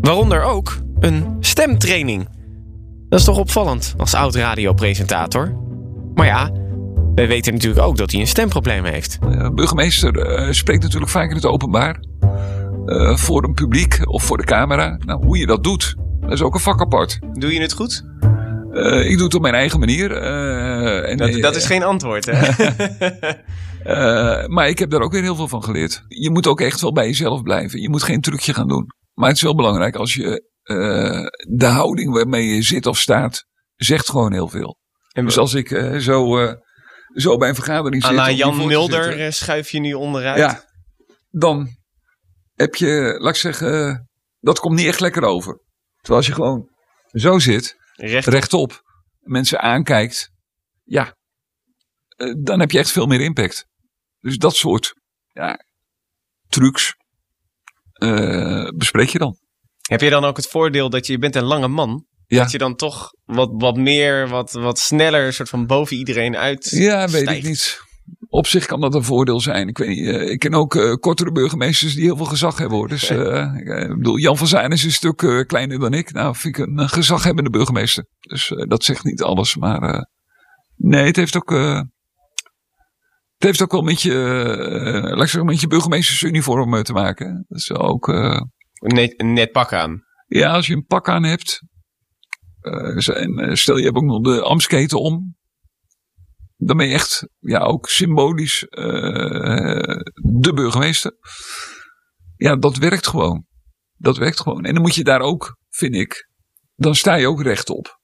Waaronder 0.00 0.42
ook 0.42 0.76
een 1.00 1.36
stemtraining. 1.40 2.28
Dat 3.08 3.18
is 3.18 3.24
toch 3.24 3.38
opvallend 3.38 3.94
als 3.96 4.14
oud 4.14 4.34
radiopresentator. 4.34 5.56
Maar 6.14 6.26
ja, 6.26 6.50
wij 7.14 7.28
weten 7.28 7.52
natuurlijk 7.52 7.86
ook 7.86 7.96
dat 7.96 8.10
hij 8.10 8.20
een 8.20 8.26
stemprobleem 8.26 8.84
heeft. 8.84 9.18
Burgemeester 9.54 10.40
uh, 10.46 10.52
spreekt 10.52 10.82
natuurlijk 10.82 11.10
vaak 11.10 11.28
in 11.28 11.36
het 11.36 11.46
openbaar. 11.46 12.05
Uh, 12.86 13.16
voor 13.16 13.44
een 13.44 13.54
publiek 13.54 14.00
of 14.08 14.24
voor 14.24 14.36
de 14.36 14.44
camera. 14.44 14.98
Nou, 15.04 15.24
hoe 15.24 15.38
je 15.38 15.46
dat 15.46 15.64
doet, 15.64 15.94
dat 16.20 16.32
is 16.32 16.42
ook 16.42 16.54
een 16.54 16.60
vak 16.60 16.80
apart. 16.80 17.18
Doe 17.32 17.52
je 17.52 17.60
het 17.60 17.72
goed? 17.72 18.04
ik 19.06 19.16
doe 19.16 19.24
het 19.24 19.34
op 19.34 19.42
mijn 19.42 19.54
eigen 19.54 19.78
manier. 19.78 20.12
En, 21.02 21.16
dat, 21.16 21.32
dat, 21.32 21.56
is 21.56 21.66
geen 21.66 21.82
antwoord, 21.82 22.26
hè? 22.26 22.52
maar 24.54 24.68
ik 24.68 24.78
heb 24.78 24.90
daar 24.90 25.00
ook 25.00 25.12
weer 25.12 25.22
heel 25.22 25.36
veel 25.36 25.48
van 25.48 25.64
geleerd. 25.64 26.04
Je 26.08 26.30
moet 26.30 26.46
ook 26.46 26.60
echt 26.60 26.80
wel 26.80 26.92
bij 26.92 27.06
jezelf 27.06 27.42
blijven. 27.42 27.80
Je 27.80 27.88
moet 27.88 28.02
geen 28.02 28.20
trucje 28.20 28.54
gaan 28.54 28.68
doen. 28.68 28.86
Maar 29.14 29.28
het 29.28 29.36
is 29.36 29.42
wel 29.42 29.54
belangrijk 29.54 29.96
als 29.96 30.14
je 30.14 30.44
de 31.48 31.66
houding 31.66 32.12
waarmee 32.12 32.46
je 32.46 32.62
zit 32.62 32.86
of 32.86 32.98
staat, 32.98 33.46
zegt 33.76 34.10
gewoon 34.10 34.32
heel 34.32 34.48
veel. 34.48 34.78
En 35.12 35.24
dus 35.24 35.38
als 35.38 35.54
ik 35.54 35.68
zo 35.98 36.36
zo 37.16 37.36
bij 37.36 37.48
een 37.48 37.54
vergadering 37.54 38.04
zit. 38.04 38.36
Jan 38.36 38.66
Mulder 38.66 39.20
eh, 39.20 39.30
schuif 39.30 39.70
je 39.70 39.80
nu 39.80 39.94
onderuit. 39.94 40.38
Ja, 40.38 40.64
dan 41.30 41.68
heb 42.56 42.74
je, 42.74 43.16
laat 43.18 43.34
ik 43.34 43.40
zeggen, 43.40 44.08
dat 44.40 44.58
komt 44.58 44.76
niet 44.76 44.86
echt 44.86 45.00
lekker 45.00 45.22
over. 45.22 45.60
Terwijl 45.96 46.18
als 46.18 46.26
je 46.26 46.34
gewoon 46.34 46.68
zo 47.10 47.38
zit, 47.38 47.76
rechtop, 47.94 48.32
rechtop 48.32 48.82
mensen 49.20 49.60
aankijkt, 49.60 50.30
ja, 50.84 51.16
eh, 52.08 52.34
dan 52.38 52.60
heb 52.60 52.70
je 52.70 52.78
echt 52.78 52.90
veel 52.90 53.06
meer 53.06 53.20
impact. 53.20 53.66
Dus 54.20 54.36
dat 54.36 54.56
soort 54.56 54.94
ja, 55.32 55.64
trucs 56.48 56.94
uh, 58.02 58.68
bespreek 58.76 59.08
je 59.08 59.18
dan. 59.18 59.38
Heb 59.80 60.00
je 60.00 60.10
dan 60.10 60.24
ook 60.24 60.36
het 60.36 60.48
voordeel 60.48 60.90
dat 60.90 61.06
je, 61.06 61.12
je 61.12 61.18
bent 61.18 61.34
een 61.34 61.44
lange 61.44 61.68
man 61.68 62.06
ja. 62.26 62.42
Dat 62.42 62.50
je 62.50 62.58
dan 62.58 62.76
toch 62.76 63.10
wat, 63.24 63.50
wat 63.52 63.76
meer, 63.76 64.28
wat, 64.28 64.52
wat 64.52 64.78
sneller, 64.78 65.32
soort 65.32 65.48
van 65.48 65.66
boven 65.66 65.96
iedereen 65.96 66.36
uit. 66.36 66.70
Ja, 66.70 67.08
weet 67.08 67.28
ik 67.28 67.42
niet. 67.42 67.80
Op 68.36 68.46
zich 68.46 68.66
kan 68.66 68.80
dat 68.80 68.94
een 68.94 69.04
voordeel 69.04 69.40
zijn. 69.40 69.68
Ik 69.68 69.78
weet 69.78 69.88
niet, 69.88 69.98
uh, 69.98 70.30
ik 70.30 70.38
ken 70.38 70.54
ook 70.54 70.74
uh, 70.74 70.94
kortere 70.94 71.32
burgemeesters 71.32 71.94
die 71.94 72.04
heel 72.04 72.16
veel 72.16 72.26
gezag 72.26 72.58
hebben 72.58 72.78
hoor. 72.78 72.88
Dus 72.88 73.10
uh, 73.10 73.54
ik 73.54 73.96
bedoel, 73.96 74.18
Jan 74.18 74.36
van 74.36 74.46
Zijn 74.46 74.70
is 74.70 74.84
een 74.84 74.92
stuk 74.92 75.44
kleiner 75.46 75.78
dan 75.78 75.92
ik. 75.92 76.12
Nou, 76.12 76.36
vind 76.36 76.58
ik 76.58 76.66
een 76.66 76.88
gezaghebbende 76.88 77.50
burgemeester. 77.50 78.06
Dus 78.20 78.52
dat 78.68 78.84
zegt 78.84 79.04
niet 79.04 79.22
alles. 79.22 79.56
Maar 79.56 80.08
nee, 80.76 81.06
het 81.06 81.16
heeft 81.16 81.36
ook. 81.36 81.50
het 81.50 81.88
heeft 83.38 83.62
ook 83.62 83.72
wel 83.72 83.82
met 83.82 84.02
je, 84.02 84.14
laat 85.02 85.22
ik 85.22 85.28
zeggen, 85.28 85.44
met 85.44 85.60
je 85.60 85.66
burgemeestersuniform 85.66 86.82
te 86.82 86.92
maken. 86.92 87.44
Dat 87.48 87.58
is 87.58 87.72
ook. 87.72 88.06
net, 88.78 89.22
net 89.22 89.52
pak 89.52 89.72
aan. 89.72 90.02
Ja, 90.26 90.52
als 90.52 90.66
je 90.66 90.74
een 90.74 90.86
pak 90.86 91.08
aan 91.08 91.24
hebt, 91.24 91.62
uh, 92.60 93.18
en 93.48 93.56
stel 93.56 93.76
je 93.76 93.84
hebt 93.84 93.96
ook 93.96 94.04
nog 94.04 94.20
de 94.20 94.42
Amsketen 94.42 95.00
om. 95.00 95.36
Dan 96.56 96.76
ben 96.76 96.86
je 96.86 96.94
echt 96.94 97.28
ja, 97.38 97.58
ook 97.58 97.88
symbolisch 97.88 98.62
uh, 98.62 100.00
de 100.14 100.52
burgemeester. 100.54 101.12
Ja, 102.36 102.56
dat 102.56 102.76
werkt 102.76 103.06
gewoon. 103.06 103.46
Dat 103.96 104.16
werkt 104.16 104.40
gewoon. 104.40 104.64
En 104.64 104.72
dan 104.72 104.82
moet 104.82 104.94
je 104.94 105.04
daar 105.04 105.20
ook, 105.20 105.58
vind 105.68 105.94
ik, 105.94 106.28
dan 106.74 106.94
sta 106.94 107.14
je 107.14 107.28
ook 107.28 107.42
rechtop. 107.42 108.00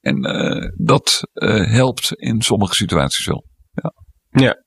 En 0.00 0.26
uh, 0.26 0.68
dat 0.76 1.20
helpt 1.68 2.12
in 2.14 2.42
sommige 2.42 2.74
situaties 2.74 3.26
wel. 3.26 3.46
Ja. 3.70 3.92
ja. 4.30 4.64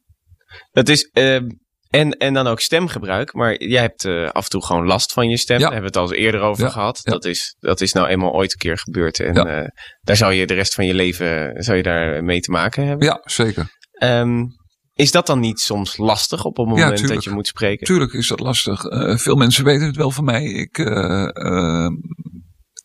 Dat 0.71 0.89
is, 0.89 1.03
ehm, 1.03 1.47
en, 1.93 2.12
en 2.12 2.34
dan 2.34 2.47
ook 2.47 2.60
stemgebruik. 2.60 3.34
Maar 3.34 3.63
jij 3.63 3.82
hebt 3.82 4.06
uh, 4.06 4.29
af 4.29 4.43
en 4.43 4.49
toe 4.49 4.65
gewoon 4.65 4.86
last 4.86 5.13
van 5.13 5.29
je 5.29 5.38
stem. 5.38 5.60
Daar 5.60 5.71
hebben 5.71 5.91
we 5.91 5.99
het 5.99 6.10
al 6.10 6.13
eerder 6.13 6.41
over 6.41 6.69
gehad. 6.69 6.99
Dat, 7.03 7.25
is, 7.25 7.56
dat 7.60 7.82
is 7.82 7.93
nou 7.93 8.08
eenmaal 8.08 8.32
ooit 8.32 8.51
een 8.51 8.58
keer 8.58 8.77
gebeurd. 8.77 9.19
En 9.19 9.47
uh, 9.47 9.67
daar 10.01 10.15
zou 10.15 10.34
je 10.34 10.47
de 10.47 10.53
rest 10.53 10.73
van 10.73 10.86
je 10.86 10.93
leven 10.93 11.63
zou 11.63 11.77
je 11.77 11.84
daar 11.84 12.23
mee 12.23 12.39
te 12.39 12.51
maken 12.51 12.88
hebben. 12.88 13.08
Ja, 13.08 13.21
zeker. 13.23 13.67
Um, 14.03 14.47
is 14.93 15.12
dat 15.12 15.27
dan 15.27 15.39
niet 15.39 15.60
soms 15.60 15.97
lastig 15.97 16.45
op 16.45 16.58
het 16.58 16.67
moment 16.67 17.08
dat 17.08 17.23
je 17.23 17.29
moet 17.29 17.47
spreken? 17.47 17.86
Tuurlijk 17.86 18.13
is 18.13 18.27
dat 18.27 18.39
lastig. 18.39 18.84
Uh, 18.84 19.17
veel 19.17 19.36
mensen 19.36 19.63
weten 19.63 19.86
het 19.86 19.95
wel 19.95 20.12
van 20.12 20.23
mij. 20.23 20.43
Ik, 20.43 20.77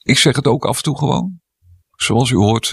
ik 0.02 0.18
zeg 0.18 0.36
het 0.36 0.46
ook 0.46 0.64
af 0.64 0.76
en 0.76 0.82
toe 0.82 0.98
gewoon. 0.98 1.40
Zoals 1.96 2.30
u 2.30 2.36
hoort. 2.36 2.72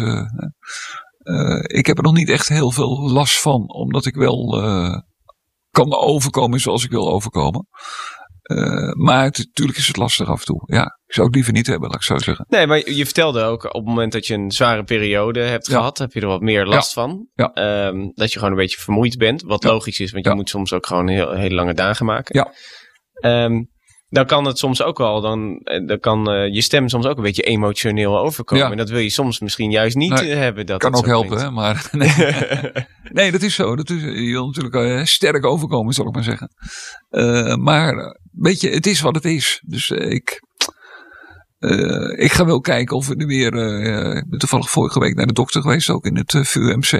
ik 1.61 1.85
heb 1.85 1.97
er 1.97 2.03
nog 2.03 2.13
niet 2.13 2.29
echt 2.29 2.47
heel 2.47 2.71
veel 2.71 3.11
last 3.11 3.39
van. 3.39 3.73
Omdat 3.73 4.05
ik 4.05 4.15
wel 4.15 4.63
kan 5.75 5.93
overkomen 5.93 6.59
zoals 6.59 6.83
ik 6.83 6.89
wil 6.89 7.11
overkomen. 7.11 7.67
Uh, 8.51 8.93
maar 8.93 9.23
natuurlijk 9.23 9.77
is 9.77 9.87
het 9.87 9.97
lastig 9.97 10.27
af 10.27 10.39
en 10.39 10.45
toe. 10.45 10.63
Ja, 10.65 10.83
ik 11.05 11.13
zou 11.13 11.25
het 11.25 11.35
liever 11.35 11.53
niet 11.53 11.67
hebben, 11.67 11.89
laat 11.89 11.97
ik 11.97 12.03
zo 12.03 12.17
zeggen. 12.17 12.45
Nee, 12.49 12.67
maar 12.67 12.89
je 12.91 13.05
vertelde 13.05 13.43
ook 13.43 13.63
op 13.63 13.73
het 13.73 13.85
moment 13.85 14.11
dat 14.11 14.27
je 14.27 14.33
een 14.33 14.51
zware 14.51 14.83
periode 14.83 15.39
hebt 15.39 15.67
gehad, 15.67 15.97
heb 15.97 16.13
je 16.13 16.21
er 16.21 16.27
wat 16.27 16.41
meer 16.41 16.65
last 16.65 16.93
van. 16.93 17.27
Ja. 17.33 17.87
Um, 17.87 18.11
dat 18.13 18.31
je 18.31 18.37
gewoon 18.37 18.53
een 18.53 18.59
beetje 18.59 18.79
vermoeid 18.79 19.17
bent. 19.17 19.41
Wat 19.41 19.63
logisch 19.63 19.99
is, 19.99 20.11
want 20.11 20.25
je 20.25 20.33
moet 20.33 20.49
soms 20.49 20.73
ook 20.73 20.85
gewoon 20.85 21.07
heel, 21.07 21.31
hele 21.31 21.55
lange 21.55 21.73
dagen 21.73 22.05
maken. 22.05 22.51
Ja. 23.21 23.43
Um, 23.43 23.69
dan 24.15 24.25
kan 24.25 24.45
het 24.45 24.57
soms 24.57 24.81
ook 24.81 24.97
wel, 24.97 25.21
dan, 25.21 25.57
eh, 25.57 25.87
dan 25.87 25.99
kan 25.99 26.31
uh, 26.31 26.53
je 26.53 26.61
stem 26.61 26.89
soms 26.89 27.05
ook 27.05 27.17
een 27.17 27.23
beetje 27.23 27.41
emotioneel 27.41 28.19
overkomen. 28.19 28.71
En 28.71 28.77
dat 28.77 28.89
wil 28.89 28.99
je 28.99 29.09
soms 29.09 29.39
misschien 29.39 29.71
juist 29.71 29.95
niet 29.95 30.13
nee, 30.13 30.29
hebben. 30.29 30.65
Dat 30.65 30.79
kan 30.79 30.95
ook 30.95 31.05
helpen, 31.05 31.37
hè, 31.37 31.51
maar 31.51 31.89
nee. 31.91 32.13
nee, 33.17 33.31
dat 33.31 33.41
is 33.41 33.55
zo. 33.55 33.75
Dat 33.75 33.89
is, 33.89 34.01
je 34.01 34.31
wil 34.31 34.45
natuurlijk 34.45 34.75
uh, 34.75 35.03
sterk 35.03 35.45
overkomen, 35.45 35.93
zal 35.93 36.07
ik 36.07 36.13
maar 36.13 36.23
zeggen. 36.23 36.49
Uh, 37.11 37.55
maar 37.55 38.19
weet 38.31 38.61
je, 38.61 38.69
het 38.69 38.87
is 38.87 39.01
wat 39.01 39.15
het 39.15 39.25
is. 39.25 39.61
Dus 39.65 39.89
ik, 39.89 40.41
ik 42.17 42.31
ga 42.31 42.45
wel 42.45 42.59
kijken 42.59 42.95
of 42.95 43.07
we 43.07 43.15
nu 43.15 43.25
weer, 43.25 43.53
ik 44.15 44.29
ben 44.29 44.39
toevallig 44.39 44.69
vorige 44.69 44.99
week 44.99 45.15
naar 45.15 45.27
de 45.27 45.33
dokter 45.33 45.61
geweest, 45.61 45.89
ook 45.89 46.05
in 46.05 46.17
het 46.17 46.39
VUMC. 46.41 46.91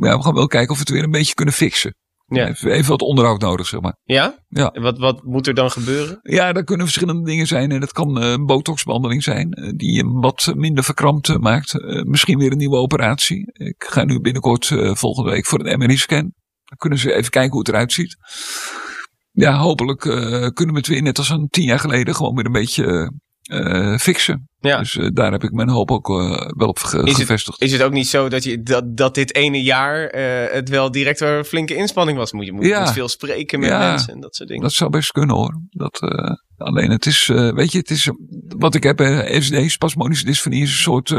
ja, 0.00 0.16
we 0.16 0.22
gaan 0.22 0.34
wel 0.34 0.46
kijken 0.46 0.70
of 0.70 0.76
we 0.76 0.82
het 0.82 0.92
weer 0.92 1.04
een 1.04 1.10
beetje 1.10 1.34
kunnen 1.34 1.54
fixen. 1.54 1.94
Ja. 2.30 2.46
Even 2.48 2.90
wat 2.90 3.02
onderhoud 3.02 3.40
nodig, 3.40 3.66
zeg 3.66 3.80
maar. 3.80 3.96
Ja? 4.04 4.44
Ja. 4.48 4.70
En 4.70 4.82
wat, 4.82 4.98
wat 4.98 5.22
moet 5.22 5.46
er 5.46 5.54
dan 5.54 5.70
gebeuren? 5.70 6.18
Ja, 6.22 6.52
dat 6.52 6.64
kunnen 6.64 6.86
verschillende 6.86 7.24
dingen 7.24 7.46
zijn. 7.46 7.70
En 7.70 7.80
dat 7.80 7.92
kan 7.92 8.16
een 8.16 8.46
botoxbehandeling 8.46 9.22
zijn, 9.22 9.74
die 9.76 9.92
je 9.92 10.04
wat 10.04 10.52
minder 10.54 10.84
verkrampt 10.84 11.38
maakt. 11.38 11.74
misschien 12.04 12.38
weer 12.38 12.50
een 12.52 12.58
nieuwe 12.58 12.76
operatie. 12.76 13.52
Ik 13.52 13.84
ga 13.88 14.04
nu 14.04 14.20
binnenkort 14.20 14.66
volgende 14.98 15.30
week 15.30 15.46
voor 15.46 15.66
een 15.66 15.78
MRI-scan. 15.78 16.32
Dan 16.64 16.76
kunnen 16.76 16.98
ze 16.98 17.14
even 17.14 17.30
kijken 17.30 17.50
hoe 17.50 17.60
het 17.60 17.68
eruit 17.68 17.92
ziet. 17.92 18.16
Ja, 19.30 19.58
hopelijk 19.58 20.00
kunnen 20.54 20.74
we 20.74 20.80
het 20.80 20.86
weer, 20.86 21.02
net 21.02 21.18
als 21.18 21.30
een 21.30 21.48
tien 21.48 21.64
jaar 21.64 21.78
geleden, 21.78 22.14
gewoon 22.14 22.34
weer 22.34 22.46
een 22.46 22.52
beetje 22.52 23.12
uh, 23.48 23.96
fixen. 23.96 24.48
Ja. 24.60 24.78
Dus 24.78 24.94
uh, 24.94 25.08
daar 25.12 25.32
heb 25.32 25.42
ik 25.42 25.52
mijn 25.52 25.68
hoop 25.68 25.90
ook 25.90 26.08
uh, 26.08 26.16
wel 26.56 26.68
op 26.68 26.78
ge 26.78 27.02
is 27.02 27.14
gevestigd. 27.14 27.60
Het, 27.60 27.68
is 27.68 27.72
het 27.72 27.82
ook 27.82 27.92
niet 27.92 28.08
zo 28.08 28.28
dat, 28.28 28.44
je, 28.44 28.62
dat, 28.62 28.96
dat 28.96 29.14
dit 29.14 29.34
ene 29.34 29.62
jaar 29.62 30.08
het 30.52 30.68
wel 30.68 30.90
direct 30.90 31.20
een 31.20 31.44
flinke 31.44 31.74
inspanning 31.74 32.18
was? 32.18 32.32
Moet 32.32 32.44
je 32.44 32.52
moet, 32.52 32.64
ja. 32.64 32.80
moet 32.80 32.92
veel 32.92 33.08
spreken 33.08 33.60
met 33.60 33.68
ja, 33.68 33.78
mensen 33.78 34.12
en 34.12 34.20
dat 34.20 34.34
soort 34.34 34.48
dingen. 34.48 34.64
Dat 34.64 34.72
zou 34.72 34.90
best 34.90 35.12
kunnen 35.12 35.36
hoor. 35.36 35.60
Dat, 35.70 36.00
alleen 36.56 36.90
het 36.90 37.06
is, 37.06 37.26
weet 37.26 37.72
je, 37.72 37.78
het 37.78 37.90
is 37.90 38.10
wat 38.58 38.74
ik 38.74 38.82
heb, 38.82 39.00
SD, 39.40 39.70
spasmodische 39.70 40.24
dysfonie, 40.24 40.62
is 40.62 40.70
een 40.70 40.76
soort 40.76 41.14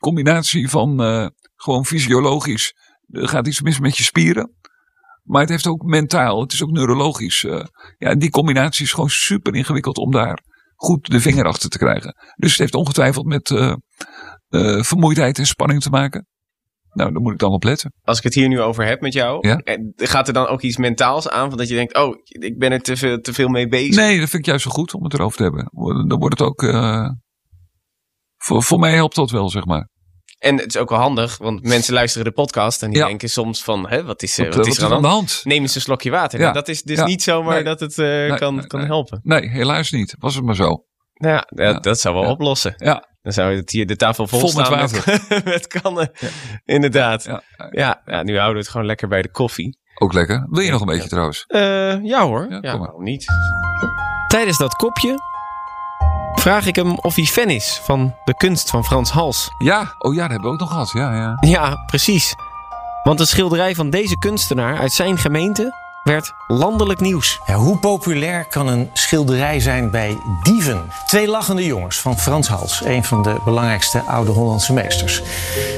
combinatie 0.00 0.68
van 0.68 0.98
gewoon 1.56 1.86
fysiologisch. 1.86 2.74
Er 3.10 3.28
gaat 3.28 3.46
iets 3.46 3.60
mis 3.60 3.78
met 3.78 3.96
je 3.96 4.04
spieren. 4.04 4.52
Maar 5.22 5.40
het 5.40 5.50
heeft 5.50 5.66
ook 5.66 5.82
mentaal, 5.82 6.40
het 6.40 6.52
is 6.52 6.62
ook 6.62 6.70
neurologisch. 6.70 7.46
ja, 7.98 8.14
die 8.14 8.30
combinatie 8.30 8.84
is 8.84 8.92
gewoon 8.92 9.10
super 9.10 9.54
ingewikkeld 9.54 9.98
om 9.98 10.10
daar 10.10 10.52
goed 10.84 11.10
de 11.10 11.20
vinger 11.20 11.44
achter 11.44 11.70
te 11.70 11.78
krijgen. 11.78 12.14
Dus 12.36 12.50
het 12.50 12.60
heeft 12.60 12.74
ongetwijfeld 12.74 13.26
met 13.26 13.50
uh, 13.50 13.74
uh, 14.48 14.82
vermoeidheid 14.82 15.38
en 15.38 15.46
spanning 15.46 15.82
te 15.82 15.90
maken. 15.90 16.26
Nou, 16.92 17.12
daar 17.12 17.22
moet 17.22 17.32
ik 17.32 17.38
dan 17.38 17.52
op 17.52 17.64
letten. 17.64 17.92
Als 18.02 18.18
ik 18.18 18.24
het 18.24 18.34
hier 18.34 18.48
nu 18.48 18.60
over 18.60 18.86
heb 18.86 19.00
met 19.00 19.12
jou, 19.12 19.48
ja? 19.48 19.60
gaat 19.96 20.28
er 20.28 20.34
dan 20.34 20.46
ook 20.46 20.62
iets 20.62 20.76
mentaals 20.76 21.28
aan? 21.28 21.48
Van 21.48 21.58
dat 21.58 21.68
je 21.68 21.74
denkt, 21.74 21.96
oh, 21.96 22.16
ik 22.24 22.58
ben 22.58 22.72
er 22.72 22.80
te 22.80 22.96
veel, 22.96 23.20
te 23.20 23.32
veel 23.32 23.48
mee 23.48 23.68
bezig. 23.68 23.96
Nee, 23.96 24.20
dat 24.20 24.28
vind 24.28 24.42
ik 24.42 24.48
juist 24.48 24.64
zo 24.64 24.70
goed 24.70 24.94
om 24.94 25.04
het 25.04 25.14
erover 25.14 25.36
te 25.36 25.42
hebben. 25.42 25.70
Dan 26.08 26.18
wordt 26.18 26.38
het 26.38 26.48
ook. 26.48 26.62
Uh, 26.62 27.08
voor, 28.36 28.62
voor 28.62 28.78
mij 28.78 28.92
helpt 28.92 29.14
dat 29.14 29.30
wel, 29.30 29.48
zeg 29.48 29.64
maar. 29.64 29.88
En 30.44 30.56
het 30.56 30.74
is 30.74 30.76
ook 30.76 30.90
wel 30.90 30.98
handig, 30.98 31.38
want 31.38 31.62
mensen 31.62 31.94
luisteren 31.94 32.26
de 32.26 32.32
podcast 32.32 32.82
en 32.82 32.90
die 32.90 33.04
denken 33.04 33.28
soms 33.28 33.62
van, 33.62 33.88
hè, 33.88 34.04
wat 34.04 34.22
is, 34.22 34.36
wat, 34.36 34.54
wat 34.54 34.66
is 34.66 34.78
er 34.78 34.92
aan 34.92 35.02
de 35.02 35.08
hand? 35.08 35.40
Neem 35.44 35.62
eens 35.62 35.74
een 35.74 35.80
slokje 35.80 36.10
water. 36.10 36.40
Ja. 36.40 36.52
dat 36.52 36.68
is 36.68 36.82
dus 36.82 37.04
niet 37.04 37.22
zomaar 37.22 37.64
dat 37.64 37.80
het 37.80 37.98
uh, 37.98 38.36
kan, 38.36 38.66
kan 38.66 38.80
helpen. 38.80 39.20
Nee, 39.22 39.48
helaas 39.48 39.90
niet. 39.90 40.16
Was 40.18 40.34
het 40.34 40.44
maar 40.44 40.54
zo. 40.54 40.84
Nou 41.14 41.34
ja, 41.34 41.46
dat, 41.48 41.82
dat 41.82 42.00
zou 42.00 42.14
wel 42.14 42.30
oplossen. 42.30 42.74
Ja. 42.76 43.08
Dan 43.22 43.32
zou 43.32 43.56
het 43.56 43.70
hier 43.70 43.86
de 43.86 43.96
tafel 43.96 44.26
vol, 44.26 44.38
vol 44.38 44.48
staan 44.48 44.78
met, 44.78 44.90
water. 44.90 45.20
met, 45.52 45.66
kannen. 45.66 46.10
Inderdaad. 46.64 47.24
Ja. 47.70 48.02
Ja, 48.04 48.22
nu 48.22 48.34
houden 48.34 48.54
we 48.54 48.60
het 48.60 48.68
gewoon 48.68 48.86
lekker 48.86 49.08
bij 49.08 49.22
de 49.22 49.30
koffie. 49.30 49.78
Ook 49.94 50.12
lekker. 50.12 50.46
Wil 50.50 50.62
je 50.62 50.70
nog 50.70 50.80
een 50.80 50.86
beetje 50.86 51.08
trouwens? 51.08 51.44
Uh, 51.48 52.04
ja 52.04 52.26
hoor. 52.26 52.46
Ja, 52.50 52.78
waarom 52.78 53.02
niet? 53.02 53.26
Tijdens 54.28 54.58
dat 54.58 54.74
kopje 54.74 55.33
vraag 56.34 56.66
ik 56.66 56.76
hem 56.76 56.94
of 56.94 57.14
hij 57.14 57.24
fan 57.24 57.50
is 57.50 57.80
van 57.84 58.14
de 58.24 58.34
kunst 58.36 58.70
van 58.70 58.84
Frans 58.84 59.10
Hals. 59.10 59.50
Ja, 59.58 59.94
oh 59.98 60.14
ja, 60.14 60.20
dat 60.20 60.30
hebben 60.30 60.48
we 60.48 60.54
ook 60.54 60.60
nog 60.60 60.70
gehad. 60.70 60.90
Ja, 60.92 61.14
ja. 61.14 61.36
Ja, 61.40 61.76
precies. 61.86 62.34
Want 63.02 63.20
een 63.20 63.26
schilderij 63.26 63.74
van 63.74 63.90
deze 63.90 64.18
kunstenaar 64.18 64.78
uit 64.78 64.92
zijn 64.92 65.18
gemeente 65.18 65.83
werd 66.04 66.34
landelijk 66.46 67.00
nieuws. 67.00 67.40
Ja, 67.46 67.54
hoe 67.54 67.78
populair 67.78 68.46
kan 68.48 68.68
een 68.68 68.90
schilderij 68.92 69.60
zijn 69.60 69.90
bij 69.90 70.16
dieven? 70.42 70.82
Twee 71.06 71.28
lachende 71.28 71.64
jongens 71.64 72.00
van 72.00 72.18
Frans 72.18 72.48
Hals, 72.48 72.82
een 72.84 73.04
van 73.04 73.22
de 73.22 73.36
belangrijkste 73.44 74.00
oude 74.00 74.30
Hollandse 74.30 74.72
meesters. 74.72 75.22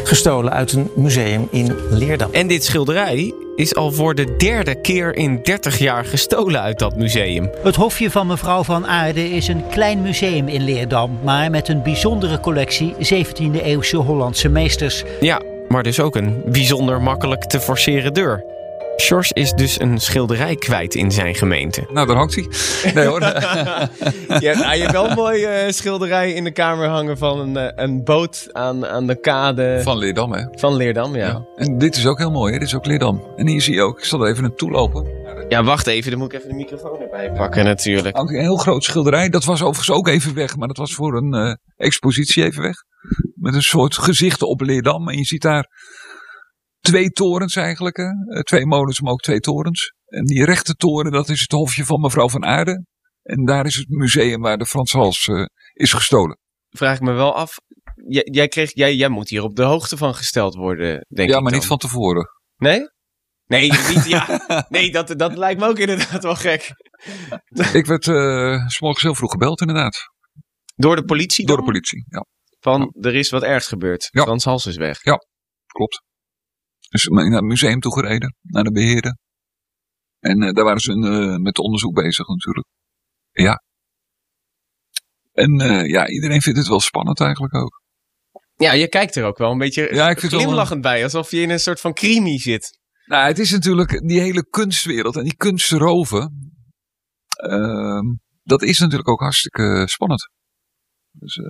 Gestolen 0.04 0.52
uit 0.52 0.72
een 0.72 0.90
museum 0.96 1.48
in 1.50 1.76
Leerdam. 1.90 2.32
En 2.32 2.46
dit 2.46 2.64
schilderij 2.64 3.34
is 3.56 3.74
al 3.74 3.92
voor 3.92 4.14
de 4.14 4.36
derde 4.36 4.80
keer 4.80 5.16
in 5.16 5.40
30 5.42 5.78
jaar 5.78 6.04
gestolen 6.04 6.60
uit 6.60 6.78
dat 6.78 6.96
museum. 6.96 7.50
Het 7.62 7.76
Hofje 7.76 8.10
van 8.10 8.26
mevrouw 8.26 8.62
van 8.62 8.86
Aarde 8.86 9.30
is 9.30 9.48
een 9.48 9.64
klein 9.70 10.02
museum 10.02 10.48
in 10.48 10.64
Leerdam, 10.64 11.18
maar 11.22 11.50
met 11.50 11.68
een 11.68 11.82
bijzondere 11.82 12.40
collectie 12.40 12.94
17e 12.94 13.62
eeuwse 13.62 13.96
Hollandse 13.96 14.48
meesters. 14.48 15.04
Ja, 15.20 15.40
maar 15.68 15.82
dus 15.82 16.00
ook 16.00 16.16
een 16.16 16.42
bijzonder 16.46 17.02
makkelijk 17.02 17.44
te 17.44 17.60
forceren 17.60 18.14
deur. 18.14 18.55
Sjors 18.96 19.32
is 19.32 19.52
dus 19.52 19.80
een 19.80 19.98
schilderij 19.98 20.56
kwijt 20.56 20.94
in 20.94 21.10
zijn 21.10 21.34
gemeente. 21.34 21.86
Nou, 21.92 22.06
daar 22.06 22.16
hangt 22.16 22.34
hij. 22.34 22.46
Nee 22.94 23.06
hoor. 23.06 23.20
je, 23.20 23.26
hebt, 24.26 24.58
je 24.58 24.82
hebt 24.82 24.92
wel 24.92 25.08
een 25.10 25.14
mooi 25.14 25.44
eh, 25.44 25.72
schilderij 25.72 26.32
in 26.32 26.44
de 26.44 26.52
kamer 26.52 26.88
hangen 26.88 27.18
van 27.18 27.38
een, 27.38 27.56
eh, 27.56 27.84
een 27.84 28.04
boot 28.04 28.48
aan, 28.52 28.86
aan 28.86 29.06
de 29.06 29.20
kade. 29.20 29.80
Van 29.82 29.98
Leerdam, 29.98 30.32
hè? 30.32 30.44
Van 30.50 30.76
Leerdam, 30.76 31.16
ja. 31.16 31.26
ja. 31.26 31.46
En 31.56 31.78
dit 31.78 31.96
is 31.96 32.06
ook 32.06 32.18
heel 32.18 32.30
mooi, 32.30 32.52
hè? 32.52 32.58
Dit 32.58 32.68
is 32.68 32.74
ook 32.74 32.86
Leerdam. 32.86 33.24
En 33.36 33.48
hier 33.48 33.60
zie 33.60 33.74
je 33.74 33.82
ook, 33.82 33.98
ik 33.98 34.04
zal 34.04 34.20
er 34.20 34.30
even 34.30 34.42
naartoe 34.42 34.70
lopen. 34.70 35.24
Ja, 35.48 35.64
wacht 35.64 35.86
even, 35.86 36.10
dan 36.10 36.20
moet 36.20 36.32
ik 36.32 36.38
even 36.38 36.50
de 36.50 36.56
microfoon 36.56 37.00
erbij 37.00 37.32
pakken 37.32 37.64
natuurlijk. 37.64 38.16
Een 38.16 38.40
heel 38.40 38.56
groot 38.56 38.84
schilderij. 38.84 39.28
Dat 39.28 39.44
was 39.44 39.62
overigens 39.62 39.96
ook 39.96 40.08
even 40.08 40.34
weg, 40.34 40.56
maar 40.56 40.68
dat 40.68 40.76
was 40.76 40.94
voor 40.94 41.16
een 41.16 41.34
uh, 41.34 41.54
expositie 41.76 42.44
even 42.44 42.62
weg. 42.62 42.76
Met 43.34 43.54
een 43.54 43.62
soort 43.62 43.98
gezichten 43.98 44.48
op 44.48 44.60
Leerdam. 44.60 45.08
En 45.08 45.16
je 45.16 45.24
ziet 45.24 45.42
daar 45.42 45.68
twee 46.86 47.10
torens 47.10 47.56
eigenlijk. 47.56 47.96
Hè? 47.96 48.42
Twee 48.42 48.66
molens, 48.66 49.00
maar 49.00 49.12
ook 49.12 49.20
twee 49.20 49.40
torens. 49.40 49.92
En 50.06 50.24
die 50.24 50.44
rechte 50.44 50.74
toren, 50.74 51.12
dat 51.12 51.28
is 51.28 51.40
het 51.40 51.52
hofje 51.52 51.84
van 51.84 52.00
mevrouw 52.00 52.28
van 52.28 52.44
Aarde. 52.44 52.84
En 53.22 53.44
daar 53.44 53.66
is 53.66 53.74
het 53.74 53.88
museum 53.88 54.40
waar 54.40 54.58
de 54.58 54.66
Frans 54.66 54.92
Hals 54.92 55.26
uh, 55.26 55.44
is 55.72 55.92
gestolen. 55.92 56.38
Vraag 56.68 56.96
ik 56.96 57.02
me 57.02 57.12
wel 57.12 57.34
af. 57.34 57.56
Jij, 58.08 58.28
jij, 58.30 58.48
kreeg, 58.48 58.74
jij, 58.74 58.94
jij 58.94 59.08
moet 59.08 59.28
hier 59.28 59.42
op 59.42 59.56
de 59.56 59.62
hoogte 59.62 59.96
van 59.96 60.14
gesteld 60.14 60.54
worden, 60.54 61.06
denk 61.08 61.28
ja, 61.28 61.36
ik. 61.36 61.42
maar 61.42 61.50
dan. 61.50 61.60
niet 61.60 61.68
van 61.68 61.78
tevoren. 61.78 62.28
Nee? 62.56 62.80
Nee, 63.46 63.70
niet, 63.70 64.04
ja. 64.16 64.42
nee 64.68 64.90
dat, 64.90 65.18
dat 65.18 65.36
lijkt 65.36 65.60
me 65.60 65.66
ook 65.66 65.78
inderdaad 65.78 66.22
wel 66.22 66.34
gek. 66.34 66.70
ik 67.72 67.86
werd 67.86 68.06
uh, 68.06 68.66
s 68.66 68.80
morgens 68.80 69.02
heel 69.02 69.14
vroeg 69.14 69.30
gebeld, 69.30 69.60
inderdaad. 69.60 69.96
Door 70.74 70.96
de 70.96 71.04
politie? 71.04 71.46
Dan? 71.46 71.54
Door 71.54 71.64
de 71.64 71.70
politie, 71.70 72.04
ja. 72.08 72.24
Van 72.58 72.94
er 73.00 73.14
is 73.14 73.30
wat 73.30 73.42
ergs 73.42 73.66
gebeurd. 73.66 74.08
Ja. 74.10 74.22
Frans 74.22 74.44
Hals 74.44 74.66
is 74.66 74.76
weg. 74.76 75.04
Ja, 75.04 75.18
klopt. 75.66 76.02
Dus 76.88 77.04
naar 77.04 77.24
het 77.24 77.44
museum 77.44 77.80
toe 77.80 77.92
gereden, 77.92 78.36
naar 78.42 78.64
de 78.64 78.72
beheerder. 78.72 79.16
En 80.18 80.42
uh, 80.42 80.52
daar 80.52 80.64
waren 80.64 80.80
ze 80.80 80.92
uh, 80.92 81.36
met 81.36 81.58
onderzoek 81.58 81.94
bezig 81.94 82.28
natuurlijk. 82.28 82.66
Ja. 83.30 83.62
En 85.32 85.60
uh, 85.60 85.88
ja, 85.88 86.08
iedereen 86.08 86.42
vindt 86.42 86.58
het 86.58 86.68
wel 86.68 86.80
spannend 86.80 87.20
eigenlijk 87.20 87.54
ook. 87.54 87.82
Ja, 88.54 88.72
je 88.72 88.88
kijkt 88.88 89.16
er 89.16 89.24
ook 89.24 89.38
wel 89.38 89.50
een 89.50 89.58
beetje 89.58 89.94
ja, 89.94 90.10
ik 90.10 90.20
vind 90.20 90.32
glimlachend 90.32 90.82
wel, 90.82 90.92
bij. 90.92 91.02
Alsof 91.02 91.30
je 91.30 91.40
in 91.40 91.50
een 91.50 91.60
soort 91.60 91.80
van 91.80 91.92
crimi 91.92 92.38
zit. 92.38 92.78
Nou, 93.04 93.26
het 93.26 93.38
is 93.38 93.50
natuurlijk 93.50 94.08
die 94.08 94.20
hele 94.20 94.48
kunstwereld 94.48 95.16
en 95.16 95.22
die 95.22 95.36
kunstroven. 95.36 96.52
Ehm, 97.36 98.04
dat 98.42 98.62
is 98.62 98.78
natuurlijk 98.78 99.08
ook 99.08 99.20
hartstikke 99.20 99.82
spannend. 99.88 100.30
Dus, 101.10 101.40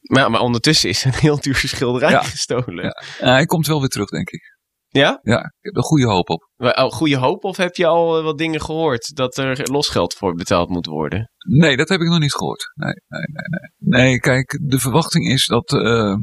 maar, 0.00 0.30
maar 0.30 0.40
ondertussen 0.40 0.88
is 0.88 1.04
een 1.04 1.14
heel 1.14 1.40
duur 1.40 1.56
schilderij 1.56 2.10
ja. 2.10 2.22
gestolen. 2.22 2.84
Ja. 2.84 3.02
hij 3.34 3.46
komt 3.46 3.66
wel 3.66 3.80
weer 3.80 3.88
terug, 3.88 4.08
denk 4.08 4.30
ik. 4.30 4.55
Ja? 4.96 5.20
Ja, 5.22 5.38
ik 5.38 5.52
heb 5.60 5.76
er 5.76 5.82
goede 5.82 6.06
hoop 6.06 6.30
op. 6.30 6.50
Oh, 6.56 6.90
goede 6.90 7.16
hoop 7.16 7.44
of 7.44 7.56
heb 7.56 7.74
je 7.74 7.86
al 7.86 8.22
wat 8.22 8.38
dingen 8.38 8.60
gehoord 8.60 9.14
dat 9.14 9.36
er 9.36 9.70
losgeld 9.70 10.14
voor 10.14 10.34
betaald 10.34 10.68
moet 10.68 10.86
worden? 10.86 11.30
Nee, 11.58 11.76
dat 11.76 11.88
heb 11.88 12.00
ik 12.00 12.08
nog 12.08 12.18
niet 12.18 12.34
gehoord. 12.34 12.72
Nee, 12.74 12.94
nee, 13.08 13.20
nee. 13.20 14.00
Nee, 14.00 14.10
nee 14.10 14.18
kijk, 14.18 14.58
de 14.62 14.78
verwachting 14.78 15.28
is 15.28 15.46
dat. 15.46 15.72
Uh, 15.72 16.14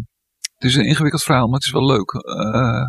het 0.54 0.72
is 0.72 0.76
een 0.76 0.86
ingewikkeld 0.86 1.24
verhaal, 1.24 1.46
maar 1.46 1.56
het 1.56 1.66
is 1.66 1.72
wel 1.72 1.86
leuk. 1.86 2.14
Uh, 2.14 2.84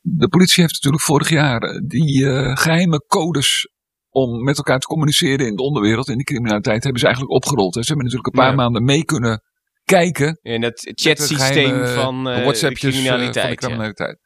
de 0.00 0.28
politie 0.28 0.62
heeft 0.62 0.74
natuurlijk 0.74 1.02
vorig 1.02 1.28
jaar 1.28 1.60
die 1.86 2.22
uh, 2.22 2.56
geheime 2.56 3.04
codes 3.06 3.68
om 4.08 4.42
met 4.42 4.56
elkaar 4.56 4.78
te 4.78 4.86
communiceren 4.86 5.46
in 5.46 5.56
de 5.56 5.62
onderwereld, 5.62 6.08
in 6.08 6.18
de 6.18 6.24
criminaliteit, 6.24 6.82
hebben 6.82 7.00
ze 7.00 7.06
eigenlijk 7.06 7.34
opgerold. 7.34 7.74
Hè. 7.74 7.80
Ze 7.82 7.86
hebben 7.86 8.06
natuurlijk 8.06 8.34
een 8.34 8.42
paar 8.42 8.50
ja. 8.50 8.56
maanden 8.56 8.84
mee 8.84 9.04
kunnen 9.04 9.42
kijken. 9.84 10.38
In 10.42 10.62
het 10.62 10.92
chatsysteem 10.94 11.86
van 11.86 12.28
uh, 12.28 12.44
van 12.44 12.52
de 12.52 12.74
criminaliteit. 12.74 14.21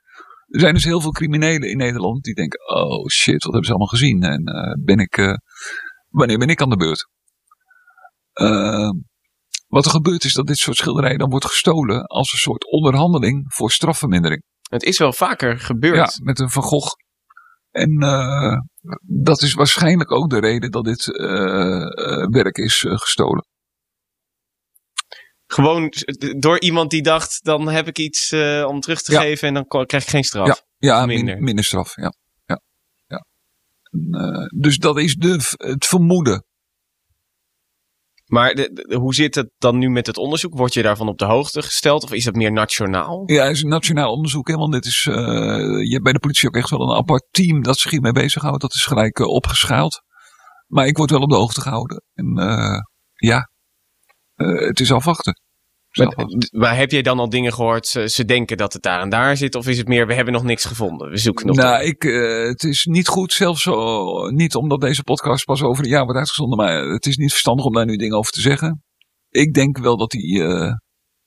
Er 0.46 0.60
zijn 0.60 0.74
dus 0.74 0.84
heel 0.84 1.00
veel 1.00 1.10
criminelen 1.10 1.70
in 1.70 1.76
Nederland 1.76 2.24
die 2.24 2.34
denken: 2.34 2.68
oh 2.68 3.08
shit, 3.08 3.42
wat 3.42 3.52
hebben 3.52 3.64
ze 3.64 3.70
allemaal 3.70 3.86
gezien? 3.86 4.22
En 4.22 4.42
uh, 4.48 4.84
ben 4.84 4.98
ik, 4.98 5.16
uh, 5.16 5.34
wanneer 6.08 6.38
ben 6.38 6.48
ik 6.48 6.62
aan 6.62 6.70
de 6.70 6.76
beurt? 6.76 7.08
Uh, 8.34 8.90
wat 9.66 9.84
er 9.84 9.90
gebeurt 9.90 10.24
is 10.24 10.32
dat 10.32 10.46
dit 10.46 10.56
soort 10.56 10.76
schilderijen 10.76 11.18
dan 11.18 11.30
wordt 11.30 11.46
gestolen 11.46 12.06
als 12.06 12.32
een 12.32 12.38
soort 12.38 12.70
onderhandeling 12.70 13.54
voor 13.54 13.70
strafvermindering. 13.70 14.42
Het 14.70 14.82
is 14.82 14.98
wel 14.98 15.12
vaker 15.12 15.58
gebeurd. 15.58 15.96
Ja, 16.16 16.24
met 16.24 16.38
een 16.38 16.50
Van 16.50 16.62
Gogh. 16.62 16.94
En 17.70 18.02
uh, 18.02 18.58
dat 19.02 19.42
is 19.42 19.54
waarschijnlijk 19.54 20.12
ook 20.12 20.30
de 20.30 20.40
reden 20.40 20.70
dat 20.70 20.84
dit 20.84 21.06
werk 22.30 22.56
is 22.56 22.84
gestolen. 22.88 23.46
Gewoon 25.46 25.92
door 26.38 26.60
iemand 26.60 26.90
die 26.90 27.02
dacht, 27.02 27.44
dan 27.44 27.68
heb 27.68 27.88
ik 27.88 27.98
iets 27.98 28.32
uh, 28.32 28.66
om 28.68 28.80
terug 28.80 29.02
te 29.02 29.12
ja. 29.12 29.20
geven 29.20 29.48
en 29.48 29.54
dan 29.54 29.86
krijg 29.86 30.02
ik 30.02 30.10
geen 30.10 30.24
straf. 30.24 30.46
Ja, 30.46 30.56
ja 30.76 31.06
minder. 31.06 31.34
Min, 31.34 31.44
minder 31.44 31.64
straf. 31.64 31.96
Ja. 31.96 32.14
Ja. 32.46 32.60
Ja. 33.06 33.26
En, 33.90 34.08
uh, 34.10 34.60
dus 34.60 34.78
dat 34.78 34.98
is 34.98 35.14
de, 35.14 35.54
het 35.56 35.86
vermoeden. 35.86 36.44
Maar 38.26 38.54
de, 38.54 38.70
de, 38.72 38.96
hoe 38.96 39.14
zit 39.14 39.34
het 39.34 39.50
dan 39.58 39.78
nu 39.78 39.90
met 39.90 40.06
het 40.06 40.16
onderzoek? 40.16 40.54
Word 40.54 40.74
je 40.74 40.82
daarvan 40.82 41.08
op 41.08 41.18
de 41.18 41.24
hoogte 41.24 41.62
gesteld 41.62 42.02
of 42.04 42.12
is 42.12 42.24
dat 42.24 42.34
meer 42.34 42.52
nationaal? 42.52 43.22
Ja, 43.26 43.44
het 43.44 43.56
is 43.56 43.62
een 43.62 43.68
nationaal 43.68 44.12
onderzoek. 44.12 44.48
Hè, 44.48 44.54
want 44.54 44.72
dit 44.72 44.84
is, 44.84 45.04
uh, 45.04 45.16
je 45.84 45.90
hebt 45.90 46.02
bij 46.02 46.12
de 46.12 46.18
politie 46.18 46.48
ook 46.48 46.56
echt 46.56 46.70
wel 46.70 46.80
een 46.80 46.96
apart 46.96 47.26
team 47.30 47.62
dat 47.62 47.78
zich 47.78 47.90
hiermee 47.90 48.12
bezighoudt. 48.12 48.60
Dat 48.60 48.74
is 48.74 48.84
gelijk 48.84 49.18
opgeschaald. 49.18 50.02
Maar 50.66 50.86
ik 50.86 50.96
word 50.96 51.10
wel 51.10 51.20
op 51.20 51.30
de 51.30 51.36
hoogte 51.36 51.60
gehouden. 51.60 52.02
En 52.14 52.34
ja, 53.14 53.50
uh, 54.36 54.66
het 54.66 54.80
is 54.80 54.92
afwachten. 54.92 55.40
Maar, 55.96 56.26
maar, 56.50 56.76
heb 56.76 56.90
jij 56.90 57.02
dan 57.02 57.18
al 57.18 57.28
dingen 57.28 57.52
gehoord? 57.52 57.86
Ze, 57.86 58.08
ze, 58.08 58.24
denken 58.24 58.56
dat 58.56 58.72
het 58.72 58.82
daar 58.82 59.00
en 59.00 59.08
daar 59.08 59.36
zit? 59.36 59.54
Of 59.54 59.66
is 59.66 59.78
het 59.78 59.88
meer, 59.88 60.06
we 60.06 60.14
hebben 60.14 60.32
nog 60.34 60.42
niks 60.42 60.64
gevonden? 60.64 61.10
We 61.10 61.16
zoeken 61.16 61.46
nog. 61.46 61.56
Nou, 61.56 61.82
ik, 61.82 62.04
uh, 62.04 62.48
het 62.48 62.62
is 62.62 62.84
niet 62.84 63.08
goed, 63.08 63.32
zelfs 63.32 63.62
zo, 63.62 64.28
niet 64.28 64.54
omdat 64.54 64.80
deze 64.80 65.02
podcast 65.02 65.44
pas 65.44 65.62
over 65.62 65.84
een 65.84 65.90
jaar 65.90 66.04
wordt 66.04 66.18
uitgezonden. 66.18 66.58
Maar 66.58 66.84
het 66.88 67.06
is 67.06 67.16
niet 67.16 67.30
verstandig 67.30 67.64
om 67.64 67.72
daar 67.72 67.86
nu 67.86 67.96
dingen 67.96 68.16
over 68.16 68.32
te 68.32 68.40
zeggen. 68.40 68.84
Ik 69.30 69.54
denk 69.54 69.78
wel 69.78 69.96
dat 69.96 70.12
hij 70.12 70.22
uh, 70.22 70.72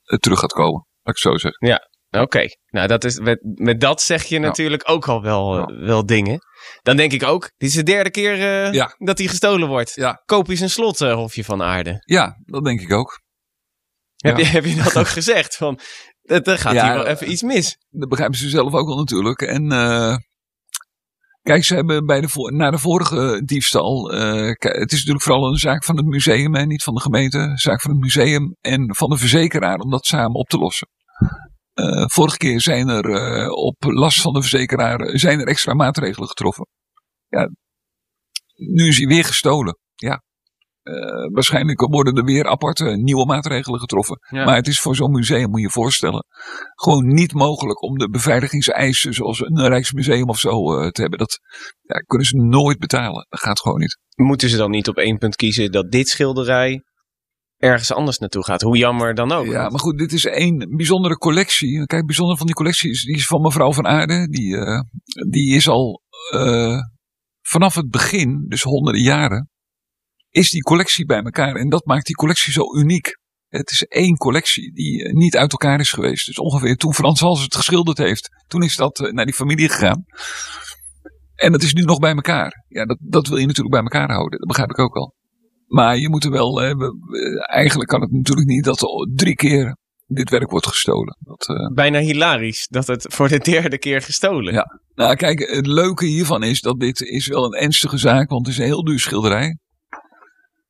terug 0.04 0.40
gaat 0.40 0.54
komen. 0.54 0.88
Laat 1.04 1.16
ik 1.16 1.22
zo 1.22 1.38
zeggen. 1.38 1.68
Ja, 1.68 1.89
oké. 2.10 2.24
Okay. 2.24 2.58
Nou, 2.70 2.88
dat 2.88 3.04
is, 3.04 3.20
met, 3.20 3.40
met 3.42 3.80
dat 3.80 4.02
zeg 4.02 4.24
je 4.24 4.40
natuurlijk 4.40 4.90
ook 4.90 5.08
al 5.08 5.22
wel, 5.22 5.58
ja. 5.58 5.86
wel 5.86 6.06
dingen. 6.06 6.40
Dan 6.82 6.98
denk 6.98 7.12
ik 7.12 7.24
ook, 7.24 7.52
dit 7.58 7.70
is 7.70 7.76
de 7.76 7.84
derde 7.84 8.10
keer 8.10 8.38
uh, 8.38 8.74
ja. 8.74 8.96
dat 8.98 9.18
hij 9.18 9.28
gestolen 9.28 9.68
wordt. 9.68 9.96
Ja. 9.96 10.22
Koop 10.26 10.50
eens 10.50 10.60
een 10.60 10.70
slot, 10.70 11.02
uh, 11.02 11.14
Hofje 11.14 11.44
van 11.44 11.64
Aarde. 11.64 12.04
Ja, 12.06 12.36
dat 12.46 12.64
denk 12.64 12.82
ik 12.82 12.92
ook. 12.92 13.22
Heb, 14.16 14.38
je, 14.38 14.46
heb 14.46 14.66
je 14.66 14.76
dat 14.76 14.98
ook 14.98 15.08
gezegd? 15.08 15.56
Van, 15.56 15.80
er 16.24 16.58
gaat 16.58 16.82
hier 16.82 16.94
wel 16.94 17.06
even 17.06 17.32
iets 17.32 17.42
mis. 17.42 17.78
Dat 17.90 18.10
begrijpen 18.10 18.38
ze 18.38 18.50
zelf 18.50 18.74
ook 18.74 18.88
wel 18.88 18.98
natuurlijk. 18.98 19.42
En 19.42 19.72
uh, 19.72 20.16
kijk, 21.42 21.64
ze 21.64 21.76
hebben 21.76 22.06
bij 22.06 22.22
de, 22.22 22.52
na 22.56 22.72
de 22.72 22.78
vorige 22.78 23.42
diefstal. 23.46 24.12
het 24.58 24.92
is 24.92 24.98
natuurlijk 24.98 25.24
vooral 25.24 25.48
een 25.48 25.58
zaak 25.58 25.84
van 25.84 25.98
het 25.98 26.06
museum 26.06 26.56
en 26.56 26.68
niet 26.68 26.84
van 26.84 26.94
de 26.94 27.02
gemeente. 27.02 27.38
Een 27.38 27.58
zaak 27.58 27.82
van 27.82 27.92
het 27.92 28.00
museum 28.00 28.56
en 28.62 28.96
van 28.96 29.10
de 29.10 29.18
verzekeraar 29.18 29.78
om 29.78 29.90
dat 29.90 30.06
samen 30.06 30.36
op 30.36 30.48
te 30.48 30.58
lossen. 30.58 30.88
Uh, 31.80 32.04
vorige 32.08 32.38
keer 32.38 32.62
zijn 32.62 32.88
er 32.88 33.06
uh, 33.06 33.52
op 33.52 33.76
last 33.80 34.22
van 34.22 34.34
de 34.34 34.42
verzekeraar 34.42 35.18
zijn 35.18 35.40
er 35.40 35.48
extra 35.48 35.74
maatregelen 35.74 36.28
getroffen. 36.28 36.68
Ja, 37.28 37.50
nu 38.56 38.88
is 38.88 38.98
hij 38.98 39.08
weer 39.08 39.26
gestolen. 39.26 39.78
Ja. 39.96 40.24
Uh, 40.84 41.34
waarschijnlijk 41.34 41.82
worden 41.82 42.16
er 42.16 42.24
weer 42.24 42.48
aparte 42.48 42.84
nieuwe 42.84 43.26
maatregelen 43.26 43.80
getroffen. 43.80 44.18
Ja. 44.30 44.46
Maar 44.46 44.56
het 44.56 44.68
is 44.68 44.80
voor 44.80 44.96
zo'n 44.96 45.12
museum, 45.12 45.50
moet 45.50 45.60
je 45.60 45.66
je 45.66 45.72
voorstellen, 45.72 46.26
gewoon 46.76 47.08
niet 47.08 47.34
mogelijk 47.34 47.82
om 47.82 47.98
de 47.98 48.10
beveiligingseisen 48.10 49.14
zoals 49.14 49.40
een 49.40 49.68
Rijksmuseum 49.68 50.30
of 50.30 50.40
zo 50.40 50.90
te 50.90 51.02
hebben. 51.02 51.20
Dat 51.20 51.40
ja, 51.82 52.00
kunnen 52.00 52.28
ze 52.28 52.38
nooit 52.38 52.78
betalen. 52.78 53.26
Dat 53.30 53.40
gaat 53.40 53.60
gewoon 53.60 53.80
niet. 53.80 54.00
Moeten 54.16 54.50
ze 54.50 54.58
dan 54.58 54.72
niet 54.72 54.88
op 54.88 54.98
één 54.98 55.18
punt 55.18 55.36
kiezen 55.36 55.72
dat 55.72 55.92
dit 55.92 56.10
schilderij 56.10 56.84
ergens 57.60 57.94
anders 57.94 58.18
naartoe 58.18 58.44
gaat. 58.44 58.62
Hoe 58.62 58.78
jammer 58.78 59.16
dan 59.16 59.32
ook. 59.32 59.46
Ja, 59.46 59.70
maar 59.70 59.80
goed, 59.80 59.98
dit 59.98 60.14
is 60.14 60.26
één 60.26 60.76
bijzondere 60.76 61.18
collectie. 61.18 61.86
Kijk, 61.86 62.06
bijzonder 62.06 62.38
van 62.38 62.46
die 62.46 62.56
collectie 62.56 62.90
is, 62.90 63.04
die 63.04 63.16
is 63.16 63.28
van 63.28 63.42
mevrouw 63.42 63.74
van 63.74 63.88
Aarde. 63.88 64.28
Die, 64.30 64.56
uh, 64.56 64.82
die 65.30 65.56
is 65.56 65.68
al 65.68 66.02
uh, 66.34 66.80
vanaf 67.42 67.76
het 67.76 67.90
begin, 67.90 68.46
dus 68.48 68.64
honderden 68.64 69.02
jaren, 69.02 69.50
is 70.30 70.52
die 70.52 70.62
collectie 70.62 71.06
bij 71.06 71.22
elkaar. 71.22 71.56
En 71.56 71.70
dat 71.70 71.86
maakt 71.86 72.06
die 72.06 72.16
collectie 72.16 72.54
zo 72.54 72.76
uniek. 72.76 73.18
Het 73.48 73.72
is 73.72 73.84
één 73.84 74.16
collectie 74.16 74.74
die 74.74 75.04
eh, 75.04 75.14
niet 75.14 75.38
uit 75.38 75.52
elkaar 75.52 75.80
is 75.80 75.92
geweest. 75.92 76.26
Dus 76.26 76.40
ongeveer 76.40 76.76
toen 76.76 76.94
Frans 76.94 77.20
Hals 77.20 77.42
het 77.42 77.56
geschilderd 77.56 77.98
heeft, 77.98 78.30
toen 78.48 78.64
is 78.64 78.76
dat 78.76 79.00
eh, 79.00 79.12
naar 79.12 79.26
die 79.26 79.34
familie 79.34 79.70
gegaan. 79.70 80.06
En 81.36 81.52
dat 81.52 81.62
is 81.62 81.74
nu 81.74 81.82
nog 81.82 82.00
bij 82.00 82.14
elkaar. 82.14 82.66
Ja, 82.68 82.86
dat, 82.86 82.98
dat 83.02 83.28
wil 83.28 83.38
je 83.38 83.46
natuurlijk 83.46 83.76
bij 83.76 83.84
elkaar 83.84 84.12
houden. 84.12 84.40
Dat 84.40 84.48
begrijp 84.48 84.70
ik 84.70 84.80
ook 84.80 84.94
wel. 84.94 85.16
Maar 85.70 85.98
je 85.98 86.10
moet 86.10 86.24
er 86.24 86.32
wel, 86.32 86.62
eh, 86.62 86.74
eigenlijk 87.40 87.90
kan 87.90 88.02
het 88.02 88.12
natuurlijk 88.12 88.48
niet 88.48 88.64
dat 88.64 89.08
drie 89.16 89.36
keer 89.36 89.78
dit 90.08 90.30
werk 90.30 90.50
wordt 90.52 90.68
gestolen. 90.68 91.18
Dat, 91.20 91.48
uh... 91.50 91.74
Bijna 91.74 92.00
hilarisch 92.00 92.68
dat 92.68 92.88
het 92.88 93.06
voor 93.10 93.28
de 93.28 93.40
derde 93.40 93.78
keer 93.78 94.02
gestolen. 94.02 94.54
Ja, 94.54 94.80
nou 94.94 95.16
kijk, 95.16 95.40
het 95.40 95.68
leuke 95.68 96.06
hiervan 96.06 96.44
is 96.44 96.62
dat 96.62 96.80
dit 96.80 97.02
is 97.02 97.28
wel 97.28 97.46
een 97.46 97.62
ernstige 97.62 97.98
zaak, 97.98 98.30
want 98.30 98.46
het 98.46 98.56
is 98.56 98.62
een 98.62 98.68
heel 98.68 98.84
duur 98.84 99.00
schilderij. 99.00 99.58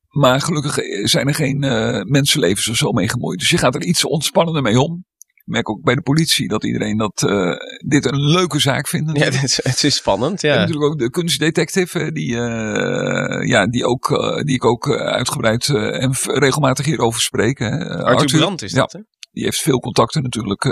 Maar 0.08 0.40
gelukkig 0.40 0.78
zijn 1.08 1.26
er 1.26 1.34
geen 1.34 1.64
uh, 1.64 2.00
mensenlevens 2.02 2.68
of 2.68 2.76
zo 2.76 2.92
mee 2.92 3.08
gemoeid. 3.08 3.38
Dus 3.38 3.50
je 3.50 3.58
gaat 3.58 3.74
er 3.74 3.82
iets 3.82 4.04
ontspannender 4.04 4.62
mee 4.62 4.80
om. 4.80 5.04
Merk 5.50 5.70
ook 5.70 5.82
bij 5.82 5.94
de 5.94 6.02
politie 6.02 6.48
dat 6.48 6.64
iedereen 6.64 6.96
dat, 6.96 7.22
uh, 7.26 7.56
dit 7.86 8.04
een 8.04 8.20
leuke 8.20 8.58
zaak 8.58 8.88
vindt. 8.88 9.18
Ja, 9.18 9.24
het 9.24 9.42
is, 9.42 9.60
het 9.62 9.84
is 9.84 9.96
spannend. 9.96 10.40
Ja. 10.40 10.52
En 10.52 10.58
natuurlijk 10.58 10.92
ook 10.92 10.98
de 10.98 11.10
kunstdetective, 11.10 12.12
die, 12.12 12.30
uh, 12.30 13.48
ja, 13.48 13.66
die, 13.66 13.84
ook, 13.84 14.08
die 14.44 14.54
ik 14.54 14.64
ook 14.64 14.90
uitgebreid 14.98 15.68
en 15.68 16.12
regelmatig 16.22 16.86
hierover 16.86 17.20
spreek. 17.20 17.60
Arthur, 17.60 18.04
Arthur 18.04 18.62
is 18.62 18.72
dat, 18.72 18.92
hè? 18.92 19.00
Die 19.32 19.44
heeft 19.44 19.60
veel 19.60 19.78
contacten 19.78 20.22
natuurlijk. 20.22 20.64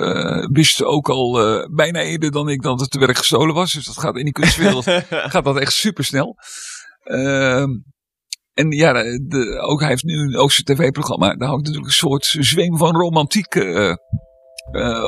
Wist 0.52 0.84
ook 0.84 1.08
al 1.08 1.32
bijna 1.74 2.00
eerder 2.00 2.30
dan 2.30 2.48
ik 2.48 2.62
dat 2.62 2.80
het 2.80 2.94
werk 2.94 3.16
gestolen 3.16 3.54
was. 3.54 3.72
Dus 3.72 3.84
dat 3.84 3.98
gaat 3.98 4.16
in 4.16 4.24
die 4.24 4.32
kunstwereld 4.32 4.84
gaat 5.32 5.44
dat 5.44 5.58
echt 5.58 5.72
super 5.72 6.04
snel. 6.04 6.36
Uh, 7.04 7.64
en 8.58 8.70
ja, 8.70 8.92
de, 8.92 9.58
ook 9.60 9.80
hij 9.80 9.88
heeft 9.88 10.04
nu 10.04 10.18
een 10.18 10.36
Oosterse 10.36 10.74
tv-programma. 10.74 11.34
Daar 11.34 11.48
hangt 11.48 11.64
natuurlijk 11.64 11.92
een 11.92 11.98
soort 11.98 12.24
zweem 12.24 12.76
van 12.76 12.96
romantiek 12.96 13.54
uh, 13.54 13.94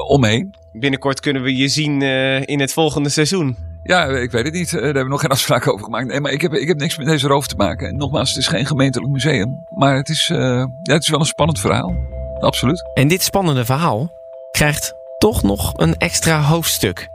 omheen. 0.09 0.55
Binnenkort 0.73 1.21
kunnen 1.21 1.43
we 1.43 1.57
je 1.57 1.69
zien 1.69 2.03
in 2.47 2.61
het 2.61 2.73
volgende 2.73 3.09
seizoen. 3.09 3.57
Ja, 3.83 4.05
ik 4.05 4.31
weet 4.31 4.45
het 4.45 4.55
niet. 4.55 4.71
Daar 4.71 4.83
hebben 4.83 5.03
we 5.03 5.09
nog 5.09 5.21
geen 5.21 5.31
afspraak 5.31 5.69
over 5.69 5.85
gemaakt. 5.85 6.07
Nee, 6.07 6.21
maar 6.21 6.33
ik 6.33 6.41
heb, 6.41 6.53
ik 6.53 6.69
heb 6.69 6.79
niks 6.79 6.99
met 6.99 7.07
deze 7.07 7.27
roof 7.27 7.47
te 7.47 7.57
maken. 7.57 7.89
En 7.89 7.97
nogmaals, 7.97 8.29
het 8.29 8.39
is 8.39 8.47
geen 8.47 8.67
gemeentelijk 8.67 9.13
museum. 9.13 9.67
Maar 9.75 9.97
het 9.97 10.09
is, 10.09 10.27
ja, 10.27 10.69
het 10.83 11.03
is 11.03 11.09
wel 11.09 11.21
een 11.21 11.27
spannend 11.27 11.61
verhaal. 11.61 11.95
Absoluut. 12.41 12.91
En 12.95 13.09
dit 13.09 13.23
spannende 13.23 13.65
verhaal 13.65 14.11
krijgt 14.51 14.95
toch 15.19 15.43
nog 15.43 15.73
een 15.77 15.97
extra 15.97 16.41
hoofdstuk. 16.41 17.09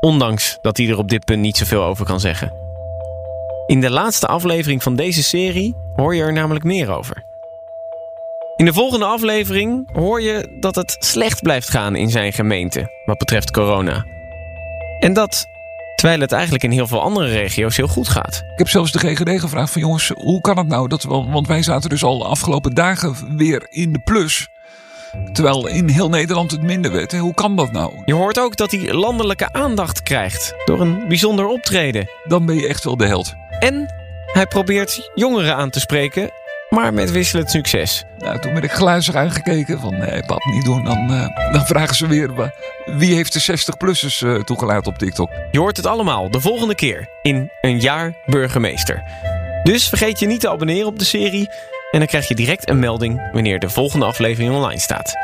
Ondanks 0.00 0.58
dat 0.60 0.76
hij 0.76 0.88
er 0.88 0.98
op 0.98 1.08
dit 1.08 1.24
punt 1.24 1.40
niet 1.40 1.56
zoveel 1.56 1.84
over 1.84 2.04
kan 2.04 2.20
zeggen. 2.20 2.52
In 3.66 3.80
de 3.80 3.90
laatste 3.90 4.26
aflevering 4.26 4.82
van 4.82 4.96
deze 4.96 5.22
serie 5.22 5.76
hoor 5.94 6.14
je 6.14 6.22
er 6.22 6.32
namelijk 6.32 6.64
meer 6.64 6.90
over. 6.90 7.24
In 8.58 8.64
de 8.64 8.72
volgende 8.72 9.04
aflevering 9.04 9.88
hoor 9.92 10.22
je 10.22 10.56
dat 10.60 10.74
het 10.74 10.96
slecht 10.98 11.42
blijft 11.42 11.70
gaan 11.70 11.96
in 11.96 12.10
zijn 12.10 12.32
gemeente 12.32 13.02
wat 13.04 13.18
betreft 13.18 13.50
corona. 13.50 14.04
En 14.98 15.12
dat 15.12 15.46
terwijl 15.94 16.20
het 16.20 16.32
eigenlijk 16.32 16.64
in 16.64 16.70
heel 16.70 16.86
veel 16.86 17.02
andere 17.02 17.28
regio's 17.28 17.76
heel 17.76 17.86
goed 17.86 18.08
gaat. 18.08 18.42
Ik 18.52 18.58
heb 18.58 18.68
zelfs 18.68 18.92
de 18.92 18.98
GGD 18.98 19.40
gevraagd 19.40 19.72
van 19.72 19.80
jongens, 19.80 20.08
hoe 20.14 20.40
kan 20.40 20.58
het 20.58 20.66
nou 20.66 20.88
dat 20.88 21.02
we, 21.02 21.08
want 21.08 21.46
wij 21.46 21.62
zaten 21.62 21.90
dus 21.90 22.02
al 22.02 22.18
de 22.18 22.24
afgelopen 22.24 22.74
dagen 22.74 23.36
weer 23.36 23.66
in 23.68 23.92
de 23.92 23.98
plus. 23.98 24.48
Terwijl 25.32 25.66
in 25.66 25.88
heel 25.88 26.08
Nederland 26.08 26.50
het 26.50 26.62
minder 26.62 26.92
werd. 26.92 27.18
Hoe 27.18 27.34
kan 27.34 27.56
dat 27.56 27.72
nou? 27.72 27.92
Je 28.04 28.14
hoort 28.14 28.38
ook 28.38 28.56
dat 28.56 28.70
hij 28.70 28.92
landelijke 28.92 29.52
aandacht 29.52 30.02
krijgt 30.02 30.54
door 30.64 30.80
een 30.80 31.08
bijzonder 31.08 31.46
optreden. 31.46 32.08
Dan 32.24 32.46
ben 32.46 32.56
je 32.56 32.68
echt 32.68 32.84
wel 32.84 32.96
de 32.96 33.06
held. 33.06 33.34
En 33.58 33.94
hij 34.32 34.46
probeert 34.46 35.10
jongeren 35.14 35.56
aan 35.56 35.70
te 35.70 35.80
spreken, 35.80 36.30
maar 36.68 36.94
met 36.94 37.10
wisselend 37.10 37.50
succes. 37.50 38.04
Nou, 38.18 38.38
toen 38.38 38.54
ben 38.54 38.62
ik 38.62 38.72
glazig 38.72 39.14
aangekeken 39.14 39.80
van 39.80 39.98
nee 39.98 40.22
pap, 40.26 40.44
niet 40.44 40.64
doen. 40.64 40.84
Dan, 40.84 41.12
uh, 41.12 41.52
dan 41.52 41.66
vragen 41.66 41.94
ze 41.94 42.06
weer 42.06 42.52
wie 42.84 43.14
heeft 43.14 43.32
de 43.32 43.58
60-plussers 43.58 44.26
uh, 44.26 44.42
toegelaten 44.42 44.92
op 44.92 44.98
TikTok. 44.98 45.30
Je 45.50 45.58
hoort 45.58 45.76
het 45.76 45.86
allemaal 45.86 46.30
de 46.30 46.40
volgende 46.40 46.74
keer 46.74 47.08
in 47.22 47.50
Een 47.60 47.80
Jaar 47.80 48.14
Burgemeester. 48.26 49.02
Dus 49.62 49.88
vergeet 49.88 50.18
je 50.18 50.26
niet 50.26 50.40
te 50.40 50.50
abonneren 50.50 50.86
op 50.86 50.98
de 50.98 51.04
serie 51.04 51.48
en 51.90 51.98
dan 51.98 52.08
krijg 52.08 52.28
je 52.28 52.34
direct 52.34 52.68
een 52.68 52.78
melding 52.78 53.30
wanneer 53.32 53.58
de 53.58 53.70
volgende 53.70 54.06
aflevering 54.06 54.54
online 54.54 54.80
staat. 54.80 55.16